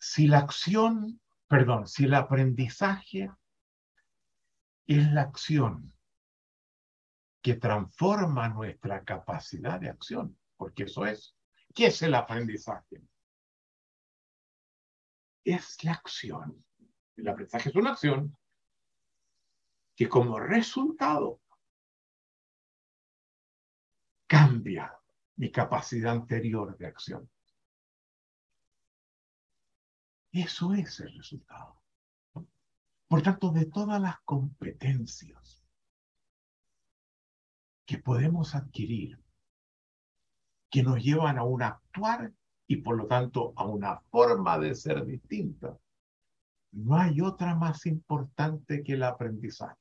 si 0.00 0.26
la 0.26 0.38
acción, 0.38 1.20
perdón, 1.46 1.86
si 1.86 2.04
el 2.04 2.14
aprendizaje 2.14 3.30
es 4.86 5.12
la 5.12 5.22
acción 5.22 5.92
que 7.42 7.54
transforma 7.54 8.48
nuestra 8.48 9.04
capacidad 9.04 9.78
de 9.78 9.90
acción, 9.90 10.38
porque 10.56 10.84
eso 10.84 11.04
es, 11.04 11.36
¿qué 11.74 11.86
es 11.86 12.00
el 12.02 12.14
aprendizaje? 12.14 13.02
Es 15.44 15.84
la 15.84 15.92
acción. 15.92 16.64
El 17.16 17.28
aprendizaje 17.28 17.68
es 17.68 17.76
una 17.76 17.90
acción 17.90 18.36
que 19.94 20.08
como 20.08 20.40
resultado 20.40 21.42
cambia 24.26 24.98
mi 25.36 25.50
capacidad 25.50 26.12
anterior 26.12 26.76
de 26.78 26.86
acción. 26.86 27.30
Eso 30.32 30.74
es 30.74 31.00
el 31.00 31.12
resultado. 31.16 31.80
Por 33.08 33.22
tanto, 33.22 33.50
de 33.50 33.66
todas 33.66 34.00
las 34.00 34.20
competencias 34.20 35.64
que 37.84 37.98
podemos 37.98 38.54
adquirir, 38.54 39.20
que 40.70 40.84
nos 40.84 41.02
llevan 41.02 41.38
a 41.38 41.42
un 41.42 41.62
actuar 41.62 42.32
y 42.68 42.76
por 42.76 42.96
lo 42.96 43.08
tanto 43.08 43.52
a 43.56 43.66
una 43.66 43.98
forma 44.12 44.56
de 44.60 44.76
ser 44.76 45.04
distinta, 45.04 45.76
no 46.70 46.96
hay 46.96 47.20
otra 47.20 47.56
más 47.56 47.84
importante 47.86 48.84
que 48.84 48.92
el 48.92 49.02
aprendizaje. 49.02 49.76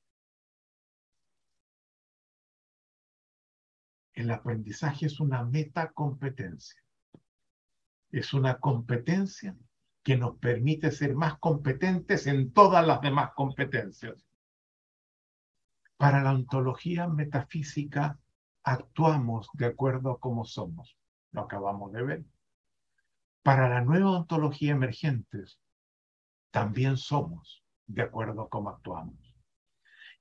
El 4.13 4.31
aprendizaje 4.31 5.05
es 5.05 5.19
una 5.19 5.43
metacompetencia. 5.43 6.83
Es 8.11 8.33
una 8.33 8.59
competencia 8.59 9.55
que 10.03 10.17
nos 10.17 10.37
permite 10.37 10.91
ser 10.91 11.15
más 11.15 11.37
competentes 11.39 12.27
en 12.27 12.51
todas 12.53 12.85
las 12.85 13.01
demás 13.01 13.31
competencias. 13.35 14.25
Para 15.97 16.23
la 16.23 16.31
ontología 16.31 17.07
metafísica 17.07 18.17
actuamos 18.63 19.49
de 19.53 19.65
acuerdo 19.65 20.11
a 20.11 20.19
cómo 20.19 20.45
somos. 20.45 20.97
Lo 21.31 21.41
acabamos 21.41 21.91
de 21.91 22.03
ver. 22.03 22.25
Para 23.43 23.69
la 23.69 23.81
nueva 23.81 24.11
ontología 24.11 24.71
emergentes, 24.71 25.59
también 26.51 26.97
somos 26.97 27.63
de 27.87 28.01
acuerdo 28.01 28.43
a 28.43 28.49
cómo 28.49 28.69
actuamos. 28.69 29.35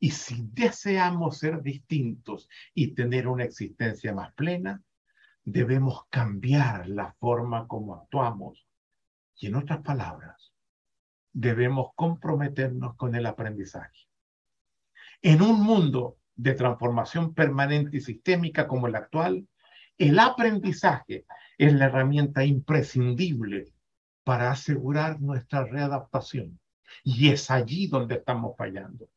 Y 0.00 0.10
si 0.10 0.48
deseamos 0.52 1.38
ser 1.38 1.62
distintos 1.62 2.48
y 2.74 2.94
tener 2.94 3.26
una 3.26 3.44
existencia 3.44 4.14
más 4.14 4.32
plena, 4.34 4.82
debemos 5.44 6.06
cambiar 6.08 6.88
la 6.88 7.14
forma 7.14 7.66
como 7.66 7.94
actuamos. 7.94 8.67
Y 9.38 9.46
en 9.46 9.54
otras 9.54 9.82
palabras, 9.82 10.52
debemos 11.32 11.90
comprometernos 11.94 12.96
con 12.96 13.14
el 13.14 13.24
aprendizaje. 13.26 14.08
En 15.22 15.42
un 15.42 15.62
mundo 15.62 16.18
de 16.34 16.54
transformación 16.54 17.34
permanente 17.34 17.98
y 17.98 18.00
sistémica 18.00 18.66
como 18.66 18.88
el 18.88 18.96
actual, 18.96 19.48
el 19.96 20.18
aprendizaje 20.18 21.24
es 21.56 21.72
la 21.72 21.86
herramienta 21.86 22.44
imprescindible 22.44 23.72
para 24.24 24.50
asegurar 24.50 25.20
nuestra 25.20 25.64
readaptación. 25.64 26.60
Y 27.04 27.30
es 27.30 27.50
allí 27.50 27.86
donde 27.86 28.16
estamos 28.16 28.56
fallando. 28.56 29.08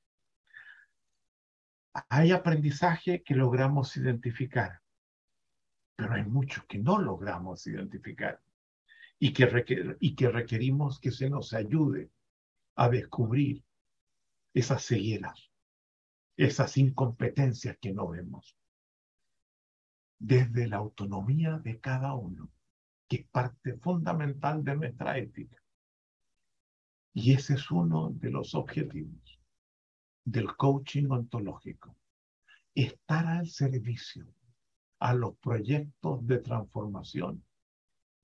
Hay 2.09 2.31
aprendizaje 2.31 3.23
que 3.23 3.35
logramos 3.35 3.97
identificar, 3.97 4.81
pero 5.95 6.13
hay 6.13 6.23
mucho 6.23 6.65
que 6.67 6.77
no 6.77 6.99
logramos 6.99 7.65
identificar 7.67 8.39
y 9.23 9.33
que, 9.33 9.97
y 9.99 10.15
que 10.15 10.31
requerimos 10.31 10.99
que 10.99 11.11
se 11.11 11.29
nos 11.29 11.53
ayude 11.53 12.09
a 12.75 12.89
descubrir 12.89 13.63
esas 14.51 14.83
cegueras, 14.83 15.51
esas 16.35 16.75
incompetencias 16.77 17.77
que 17.79 17.93
no 17.93 18.07
vemos. 18.07 18.57
Desde 20.17 20.67
la 20.67 20.77
autonomía 20.77 21.59
de 21.59 21.79
cada 21.79 22.15
uno, 22.15 22.51
que 23.07 23.17
es 23.17 23.27
parte 23.27 23.77
fundamental 23.77 24.63
de 24.63 24.75
nuestra 24.75 25.15
ética. 25.19 25.61
Y 27.13 27.33
ese 27.33 27.53
es 27.53 27.69
uno 27.69 28.09
de 28.09 28.31
los 28.31 28.55
objetivos 28.55 29.39
del 30.25 30.55
coaching 30.55 31.11
ontológico. 31.11 31.95
Estar 32.73 33.27
al 33.27 33.45
servicio 33.45 34.25
a 34.97 35.13
los 35.13 35.37
proyectos 35.37 36.25
de 36.25 36.39
transformación 36.39 37.45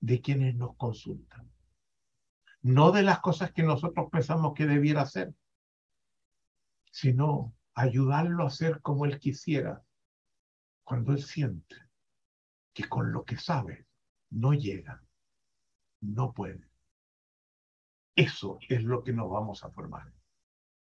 de 0.00 0.20
quienes 0.20 0.54
nos 0.54 0.76
consultan. 0.76 1.50
No 2.62 2.90
de 2.92 3.02
las 3.02 3.20
cosas 3.20 3.52
que 3.52 3.62
nosotros 3.62 4.08
pensamos 4.10 4.54
que 4.54 4.66
debiera 4.66 5.02
hacer, 5.02 5.34
sino 6.90 7.54
ayudarlo 7.74 8.44
a 8.44 8.48
hacer 8.48 8.80
como 8.82 9.04
él 9.04 9.18
quisiera, 9.18 9.84
cuando 10.82 11.12
él 11.12 11.22
siente 11.22 11.76
que 12.72 12.88
con 12.88 13.12
lo 13.12 13.24
que 13.24 13.36
sabe 13.36 13.86
no 14.30 14.52
llega, 14.52 15.02
no 16.00 16.32
puede. 16.32 16.68
Eso 18.16 18.58
es 18.68 18.82
lo 18.82 19.04
que 19.04 19.12
nos 19.12 19.30
vamos 19.30 19.62
a 19.64 19.70
formar. 19.70 20.12